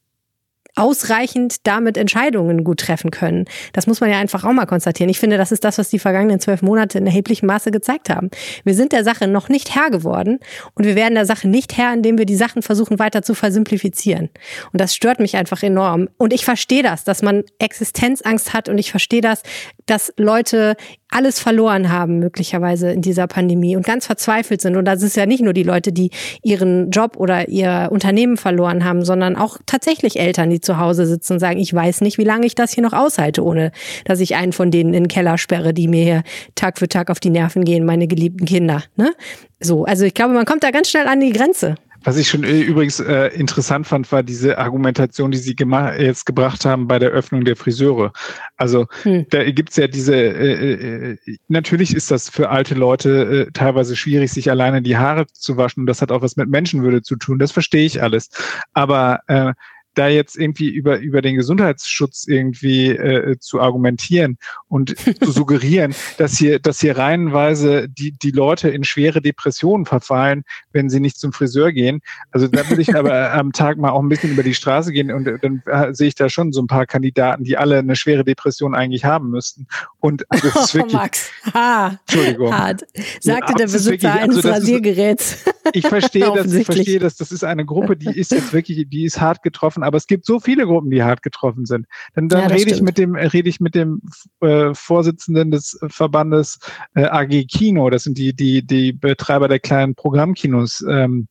ausreichend 0.74 1.66
damit 1.66 1.96
Entscheidungen 1.96 2.64
gut 2.64 2.80
treffen 2.80 3.10
können. 3.10 3.44
Das 3.72 3.86
muss 3.86 4.00
man 4.00 4.10
ja 4.10 4.18
einfach 4.18 4.44
auch 4.44 4.52
mal 4.52 4.66
konstatieren. 4.66 5.10
Ich 5.10 5.20
finde, 5.20 5.36
das 5.36 5.52
ist 5.52 5.64
das, 5.64 5.78
was 5.78 5.90
die 5.90 5.98
vergangenen 5.98 6.40
zwölf 6.40 6.62
Monate 6.62 6.98
in 6.98 7.06
erheblichem 7.06 7.46
Maße 7.46 7.70
gezeigt 7.70 8.08
haben. 8.08 8.30
Wir 8.64 8.74
sind 8.74 8.92
der 8.92 9.04
Sache 9.04 9.28
noch 9.28 9.48
nicht 9.48 9.74
Herr 9.74 9.90
geworden 9.90 10.38
und 10.74 10.86
wir 10.86 10.96
werden 10.96 11.14
der 11.14 11.26
Sache 11.26 11.46
nicht 11.46 11.76
Herr, 11.76 11.92
indem 11.92 12.16
wir 12.16 12.24
die 12.24 12.36
Sachen 12.36 12.62
versuchen 12.62 12.98
weiter 12.98 13.22
zu 13.22 13.34
versimplifizieren. 13.34 14.30
Und 14.72 14.80
das 14.80 14.94
stört 14.94 15.20
mich 15.20 15.36
einfach 15.36 15.62
enorm. 15.62 16.08
Und 16.16 16.32
ich 16.32 16.44
verstehe 16.44 16.82
das, 16.82 17.04
dass 17.04 17.22
man 17.22 17.44
Existenzangst 17.58 18.54
hat 18.54 18.68
und 18.68 18.78
ich 18.78 18.90
verstehe 18.90 19.20
das, 19.20 19.42
dass 19.86 20.12
Leute 20.16 20.76
alles 21.12 21.40
verloren 21.40 21.90
haben, 21.90 22.18
möglicherweise 22.18 22.90
in 22.90 23.02
dieser 23.02 23.26
Pandemie 23.26 23.76
und 23.76 23.84
ganz 23.84 24.06
verzweifelt 24.06 24.60
sind. 24.60 24.76
Und 24.76 24.84
das 24.84 25.02
ist 25.02 25.16
ja 25.16 25.26
nicht 25.26 25.42
nur 25.42 25.52
die 25.52 25.62
Leute, 25.62 25.92
die 25.92 26.10
ihren 26.42 26.90
Job 26.90 27.16
oder 27.16 27.48
ihr 27.48 27.88
Unternehmen 27.90 28.36
verloren 28.36 28.84
haben, 28.84 29.04
sondern 29.04 29.36
auch 29.36 29.58
tatsächlich 29.66 30.18
Eltern, 30.18 30.50
die 30.50 30.60
zu 30.60 30.78
Hause 30.78 31.06
sitzen 31.06 31.34
und 31.34 31.38
sagen, 31.38 31.58
ich 31.58 31.72
weiß 31.72 32.00
nicht, 32.00 32.18
wie 32.18 32.24
lange 32.24 32.46
ich 32.46 32.54
das 32.54 32.72
hier 32.72 32.82
noch 32.82 32.92
aushalte, 32.92 33.44
ohne 33.44 33.72
dass 34.04 34.20
ich 34.20 34.34
einen 34.36 34.52
von 34.52 34.70
denen 34.70 34.94
in 34.94 35.04
den 35.04 35.08
Keller 35.08 35.38
sperre, 35.38 35.74
die 35.74 35.88
mir 35.88 36.02
hier 36.02 36.22
Tag 36.54 36.78
für 36.78 36.88
Tag 36.88 37.10
auf 37.10 37.20
die 37.20 37.30
Nerven 37.30 37.64
gehen, 37.64 37.84
meine 37.84 38.06
geliebten 38.06 38.46
Kinder. 38.46 38.82
Ne? 38.96 39.12
So, 39.60 39.84
also 39.84 40.04
ich 40.04 40.14
glaube, 40.14 40.34
man 40.34 40.44
kommt 40.44 40.64
da 40.64 40.70
ganz 40.70 40.90
schnell 40.90 41.06
an 41.06 41.20
die 41.20 41.32
Grenze. 41.32 41.76
Was 42.04 42.16
ich 42.16 42.28
schon 42.28 42.44
äh, 42.44 42.60
übrigens 42.60 43.00
äh, 43.00 43.28
interessant 43.28 43.86
fand, 43.86 44.10
war 44.10 44.22
diese 44.22 44.58
Argumentation, 44.58 45.30
die 45.30 45.38
Sie 45.38 45.56
jetzt 45.98 46.26
gebracht 46.26 46.64
haben 46.64 46.86
bei 46.86 46.98
der 46.98 47.10
Öffnung 47.10 47.44
der 47.44 47.56
Friseure. 47.56 48.12
Also 48.56 48.86
hm. 49.02 49.26
da 49.30 49.48
gibt's 49.50 49.76
ja 49.76 49.86
diese, 49.86 50.14
äh, 50.14 51.12
äh, 51.12 51.16
natürlich 51.48 51.94
ist 51.94 52.10
das 52.10 52.28
für 52.28 52.50
alte 52.50 52.74
Leute 52.74 53.46
äh, 53.48 53.52
teilweise 53.52 53.96
schwierig, 53.96 54.32
sich 54.32 54.50
alleine 54.50 54.82
die 54.82 54.96
Haare 54.96 55.26
zu 55.32 55.56
waschen. 55.56 55.86
Das 55.86 56.02
hat 56.02 56.10
auch 56.10 56.22
was 56.22 56.36
mit 56.36 56.48
Menschenwürde 56.48 57.02
zu 57.02 57.16
tun. 57.16 57.38
Das 57.38 57.52
verstehe 57.52 57.84
ich 57.84 58.02
alles. 58.02 58.30
Aber 58.72 59.20
äh, 59.28 59.52
da 59.94 60.08
jetzt 60.08 60.36
irgendwie 60.36 60.68
über, 60.68 60.98
über 60.98 61.22
den 61.22 61.36
Gesundheitsschutz 61.36 62.24
irgendwie 62.26 62.90
äh, 62.90 63.38
zu 63.38 63.60
argumentieren 63.60 64.38
und 64.68 64.96
zu 64.98 65.30
suggerieren, 65.32 65.94
dass 66.18 66.36
hier, 66.36 66.58
dass 66.58 66.80
hier 66.80 66.96
reihenweise 66.96 67.88
die, 67.88 68.12
die 68.12 68.30
Leute 68.30 68.68
in 68.70 68.84
schwere 68.84 69.20
Depressionen 69.20 69.86
verfallen, 69.86 70.44
wenn 70.72 70.88
sie 70.88 71.00
nicht 71.00 71.18
zum 71.18 71.32
Friseur 71.32 71.72
gehen. 71.72 72.00
Also 72.30 72.48
da 72.48 72.68
würde 72.68 72.82
ich 72.82 72.94
aber 72.96 73.32
am 73.32 73.52
Tag 73.52 73.78
mal 73.78 73.90
auch 73.90 74.02
ein 74.02 74.08
bisschen 74.08 74.32
über 74.32 74.42
die 74.42 74.54
Straße 74.54 74.92
gehen 74.92 75.12
und 75.12 75.24
dann 75.42 75.62
äh, 75.66 75.92
sehe 75.94 76.08
ich 76.08 76.14
da 76.14 76.28
schon 76.28 76.52
so 76.52 76.62
ein 76.62 76.66
paar 76.66 76.86
Kandidaten, 76.86 77.44
die 77.44 77.56
alle 77.56 77.78
eine 77.78 77.96
schwere 77.96 78.24
Depression 78.24 78.74
eigentlich 78.74 79.04
haben 79.04 79.30
müssten. 79.30 79.66
Und 80.00 80.24
das 80.30 80.44
ist 80.44 80.74
wirklich, 80.74 80.94
oh, 80.94 80.98
Max. 80.98 81.30
Ha. 81.54 81.98
Entschuldigung. 82.06 82.52
Hart. 82.52 82.82
Sagte 83.20 83.52
ja, 83.52 83.58
der 83.58 83.64
Besitzer 83.64 83.90
wirklich, 83.90 84.10
also 84.10 84.22
eines 84.22 84.44
Rasiergeräts. 84.44 85.44
Ich 85.72 85.86
verstehe 85.86 86.32
das, 86.34 86.52
ich 86.52 86.66
verstehe 86.66 86.98
das. 86.98 87.16
Das 87.16 87.32
ist 87.32 87.44
eine 87.44 87.64
Gruppe, 87.64 87.96
die 87.96 88.18
ist 88.18 88.32
jetzt 88.32 88.52
wirklich, 88.52 88.86
die 88.88 89.04
ist 89.04 89.20
hart 89.20 89.42
getroffen 89.42 89.81
getroffen, 89.82 89.86
aber 89.86 89.96
es 89.96 90.06
gibt 90.06 90.26
so 90.26 90.40
viele 90.40 90.66
Gruppen, 90.66 90.90
die 90.90 91.02
hart 91.02 91.22
getroffen 91.22 91.66
sind. 91.66 91.86
Dann, 92.14 92.28
dann 92.28 92.42
ja, 92.42 92.46
rede 92.46 92.70
ich 92.70 92.82
mit 92.82 92.98
dem, 92.98 93.14
rede 93.14 93.48
ich 93.48 93.60
mit 93.60 93.74
dem 93.74 94.02
äh, 94.40 94.74
Vorsitzenden 94.74 95.50
des 95.50 95.78
Verbandes 95.88 96.58
äh, 96.94 97.04
AG 97.04 97.46
Kino, 97.46 97.90
das 97.90 98.04
sind 98.04 98.18
die, 98.18 98.34
die, 98.34 98.66
die 98.66 98.92
Betreiber 98.92 99.48
der 99.48 99.60
kleinen 99.60 99.94
Programmkinos 99.94 100.84
ähm, 100.88 101.28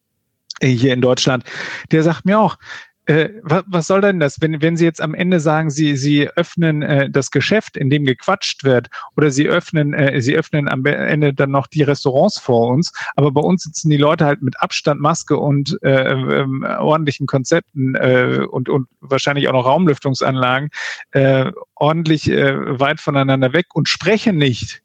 hier 0.61 0.93
in 0.93 1.01
Deutschland. 1.01 1.43
Der 1.91 2.03
sagt 2.03 2.25
mir 2.25 2.39
auch, 2.39 2.57
äh, 3.05 3.29
was, 3.43 3.87
soll 3.87 4.01
denn 4.01 4.19
das, 4.19 4.41
wenn, 4.41 4.61
wenn 4.61 4.77
Sie 4.77 4.85
jetzt 4.85 5.01
am 5.01 5.15
Ende 5.15 5.39
sagen, 5.39 5.71
Sie, 5.71 5.95
Sie 5.97 6.29
öffnen 6.29 6.83
äh, 6.83 7.09
das 7.09 7.31
Geschäft, 7.31 7.75
in 7.75 7.89
dem 7.89 8.05
gequatscht 8.05 8.63
wird, 8.63 8.89
oder 9.17 9.31
Sie 9.31 9.47
öffnen, 9.47 9.93
äh, 9.93 10.21
Sie 10.21 10.35
öffnen 10.35 10.67
am 10.67 10.85
Ende 10.85 11.33
dann 11.33 11.49
noch 11.49 11.67
die 11.67 11.81
Restaurants 11.81 12.37
vor 12.39 12.67
uns, 12.67 12.93
aber 13.15 13.31
bei 13.31 13.41
uns 13.41 13.63
sitzen 13.63 13.89
die 13.89 13.97
Leute 13.97 14.25
halt 14.25 14.43
mit 14.43 14.61
Abstand, 14.61 15.01
Maske 15.01 15.37
und 15.37 15.79
äh, 15.81 16.11
ähm, 16.11 16.63
ordentlichen 16.63 17.25
Konzepten 17.25 17.95
äh, 17.95 18.45
und, 18.49 18.69
und 18.69 18.87
wahrscheinlich 18.99 19.47
auch 19.47 19.53
noch 19.53 19.65
Raumlüftungsanlagen 19.65 20.69
ordentlich 21.75 22.27
weit 22.27 22.99
voneinander 22.99 23.53
weg 23.53 23.67
und 23.73 23.89
sprechen 23.89 24.37
nicht 24.37 24.81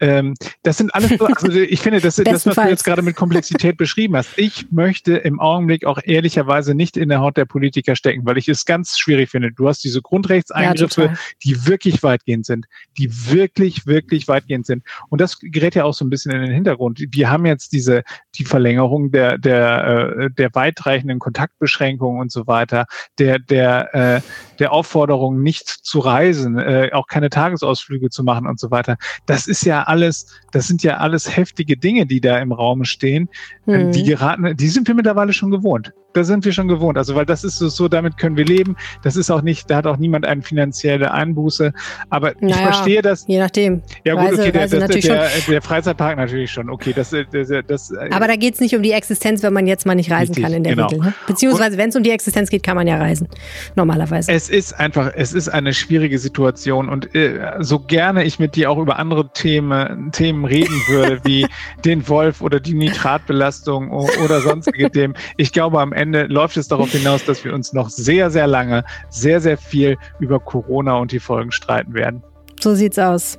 ähm, 0.00 0.34
das 0.62 0.76
sind 0.76 0.92
alles 0.94 1.10
so, 1.18 1.26
also 1.26 1.48
ich 1.52 1.80
finde, 1.80 2.00
das, 2.00 2.16
das, 2.24 2.46
was 2.46 2.56
du 2.56 2.68
jetzt 2.68 2.84
gerade 2.84 3.02
mit 3.02 3.14
Komplexität 3.14 3.76
beschrieben 3.76 4.16
hast. 4.16 4.30
Ich 4.36 4.70
möchte 4.72 5.16
im 5.16 5.38
Augenblick 5.38 5.84
auch 5.84 5.98
ehrlicherweise 6.02 6.74
nicht 6.74 6.96
in 6.96 7.08
der 7.08 7.20
Haut 7.20 7.36
der 7.36 7.44
Politiker 7.44 7.94
stecken, 7.94 8.26
weil 8.26 8.36
ich 8.36 8.48
es 8.48 8.64
ganz 8.64 8.98
schwierig 8.98 9.30
finde. 9.30 9.52
Du 9.52 9.68
hast 9.68 9.84
diese 9.84 10.02
Grundrechtseingriffe, 10.02 11.04
ja, 11.04 11.14
die 11.44 11.66
wirklich 11.66 12.02
weitgehend 12.02 12.44
sind, 12.44 12.66
die 12.98 13.10
wirklich, 13.30 13.86
wirklich 13.86 14.26
weitgehend 14.26 14.66
sind. 14.66 14.82
Und 15.10 15.20
das 15.20 15.38
gerät 15.38 15.76
ja 15.76 15.84
auch 15.84 15.94
so 15.94 16.04
ein 16.04 16.10
bisschen 16.10 16.32
in 16.32 16.42
den 16.42 16.52
Hintergrund. 16.52 17.00
Wir 17.10 17.30
haben 17.30 17.46
jetzt 17.46 17.72
diese, 17.72 18.02
die 18.34 18.44
Verlängerung 18.44 19.12
der, 19.12 19.38
der, 19.38 20.16
äh, 20.18 20.30
der 20.30 20.54
weitreichenden 20.54 21.20
Kontaktbeschränkungen 21.20 22.20
und 22.20 22.32
so 22.32 22.46
weiter, 22.46 22.86
der, 23.18 23.38
der, 23.38 23.94
äh, 23.94 24.20
der 24.58 24.72
Aufforderung, 24.72 25.42
nicht 25.42 25.68
zu 25.68 26.00
reisen, 26.00 26.58
äh, 26.58 26.90
auch 26.92 27.06
keine 27.06 27.30
Tagesausflüge 27.30 28.10
zu 28.10 28.24
machen 28.24 28.46
und 28.46 28.58
so 28.58 28.70
weiter. 28.70 28.96
Das 29.26 29.46
ist 29.46 29.64
ja 29.64 29.83
alles, 29.88 30.26
das 30.52 30.66
sind 30.66 30.82
ja 30.82 30.98
alles 30.98 31.36
heftige 31.36 31.76
Dinge, 31.76 32.06
die 32.06 32.20
da 32.20 32.38
im 32.38 32.52
Raum 32.52 32.84
stehen. 32.84 33.28
Mhm. 33.66 33.92
Die 33.92 34.04
geraten, 34.04 34.56
die 34.56 34.68
sind 34.68 34.88
wir 34.88 34.94
mittlerweile 34.94 35.32
schon 35.32 35.50
gewohnt 35.50 35.92
da 36.14 36.24
sind 36.24 36.44
wir 36.44 36.52
schon 36.52 36.68
gewohnt. 36.68 36.96
Also, 36.96 37.14
weil 37.14 37.26
das 37.26 37.44
ist 37.44 37.58
so, 37.58 37.88
damit 37.88 38.16
können 38.16 38.36
wir 38.36 38.44
leben. 38.44 38.76
Das 39.02 39.16
ist 39.16 39.30
auch 39.30 39.42
nicht, 39.42 39.70
da 39.70 39.76
hat 39.76 39.86
auch 39.86 39.96
niemand 39.96 40.24
eine 40.24 40.42
finanzielle 40.42 41.12
Einbuße. 41.12 41.72
Aber 42.08 42.32
naja, 42.40 42.56
ich 42.56 42.62
verstehe 42.62 43.02
das. 43.02 43.24
Je 43.26 43.38
nachdem. 43.38 43.82
Ja, 44.04 44.14
gut, 44.14 44.24
Reise, 44.24 44.42
okay, 44.42 44.52
der, 44.52 44.68
das, 44.68 45.00
der, 45.00 45.28
der, 45.48 45.62
Freizeitpark 45.62 46.16
natürlich 46.16 46.50
schon. 46.50 46.70
Okay, 46.70 46.92
das, 46.94 47.10
das, 47.10 47.48
das 47.66 47.92
Aber 48.10 48.28
da 48.28 48.36
geht 48.36 48.54
es 48.54 48.60
nicht 48.60 48.74
um 48.76 48.82
die 48.82 48.92
Existenz, 48.92 49.42
wenn 49.42 49.52
man 49.52 49.66
jetzt 49.66 49.86
mal 49.86 49.94
nicht 49.94 50.10
reisen 50.10 50.34
richtig, 50.34 50.44
kann 50.44 50.52
in 50.52 50.62
der 50.62 50.74
genau. 50.74 50.86
Regel. 50.88 51.06
Ne? 51.06 51.14
Beziehungsweise, 51.26 51.76
wenn 51.76 51.88
es 51.88 51.96
um 51.96 52.02
die 52.02 52.10
Existenz 52.10 52.48
geht, 52.48 52.62
kann 52.62 52.76
man 52.76 52.86
ja 52.86 52.96
reisen. 52.96 53.28
Normalerweise. 53.74 54.30
Es 54.30 54.48
ist 54.48 54.72
einfach, 54.78 55.12
es 55.14 55.32
ist 55.32 55.48
eine 55.48 55.74
schwierige 55.74 56.18
Situation 56.18 56.88
und 56.88 57.14
äh, 57.14 57.40
so 57.58 57.80
gerne 57.80 58.24
ich 58.24 58.38
mit 58.38 58.54
dir 58.54 58.70
auch 58.70 58.78
über 58.78 58.98
andere 58.98 59.28
Themen, 59.32 60.12
Themen 60.12 60.44
reden 60.44 60.80
würde, 60.88 61.20
wie 61.24 61.46
den 61.84 62.08
Wolf 62.08 62.40
oder 62.40 62.60
die 62.60 62.74
Nitratbelastung 62.74 63.90
oder 63.90 64.40
sonstige 64.40 64.90
Themen. 64.92 65.14
Ich 65.36 65.52
glaube, 65.52 65.80
am 65.80 65.92
Ende 65.92 66.03
Ende 66.04 66.24
läuft 66.24 66.58
es 66.58 66.68
darauf 66.68 66.90
hinaus, 66.90 67.24
dass 67.24 67.42
wir 67.44 67.54
uns 67.54 67.72
noch 67.72 67.88
sehr, 67.88 68.30
sehr 68.30 68.46
lange, 68.46 68.84
sehr, 69.08 69.40
sehr 69.40 69.56
viel 69.56 69.96
über 70.20 70.38
Corona 70.38 70.98
und 70.98 71.12
die 71.12 71.18
Folgen 71.18 71.50
streiten 71.50 71.94
werden. 71.94 72.22
So 72.60 72.74
sieht's 72.74 72.98
aus. 72.98 73.38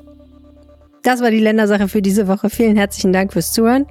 Das 1.03 1.21
war 1.21 1.29
die 1.29 1.39
Ländersache 1.39 1.87
für 1.87 2.01
diese 2.01 2.27
Woche. 2.27 2.49
Vielen 2.49 2.75
herzlichen 2.75 3.13
Dank 3.13 3.33
fürs 3.33 3.53
Zuhören. 3.53 3.85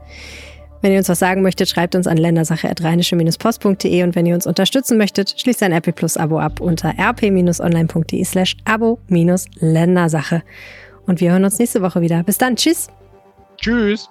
Wenn 0.82 0.90
ihr 0.90 0.98
uns 0.98 1.08
was 1.08 1.20
sagen 1.20 1.42
möchtet, 1.42 1.68
schreibt 1.68 1.94
uns 1.94 2.08
an 2.08 2.16
ländersache.rheinische-post.de 2.16 4.02
und 4.02 4.16
wenn 4.16 4.26
ihr 4.26 4.34
uns 4.34 4.46
unterstützen 4.46 4.98
möchtet, 4.98 5.36
schließt 5.38 5.62
ein 5.62 5.72
RP 5.72 5.94
Plus 5.94 6.16
Abo 6.16 6.40
ab 6.40 6.60
unter 6.60 6.94
rp-online.de 6.98 8.24
slash 8.24 8.56
abo-ländersache. 8.64 10.42
Und 11.06 11.20
wir 11.20 11.30
hören 11.30 11.44
uns 11.44 11.60
nächste 11.60 11.80
Woche 11.80 12.00
wieder. 12.00 12.24
Bis 12.24 12.38
dann. 12.38 12.56
Tschüss. 12.56 12.88
Tschüss. 13.56 14.10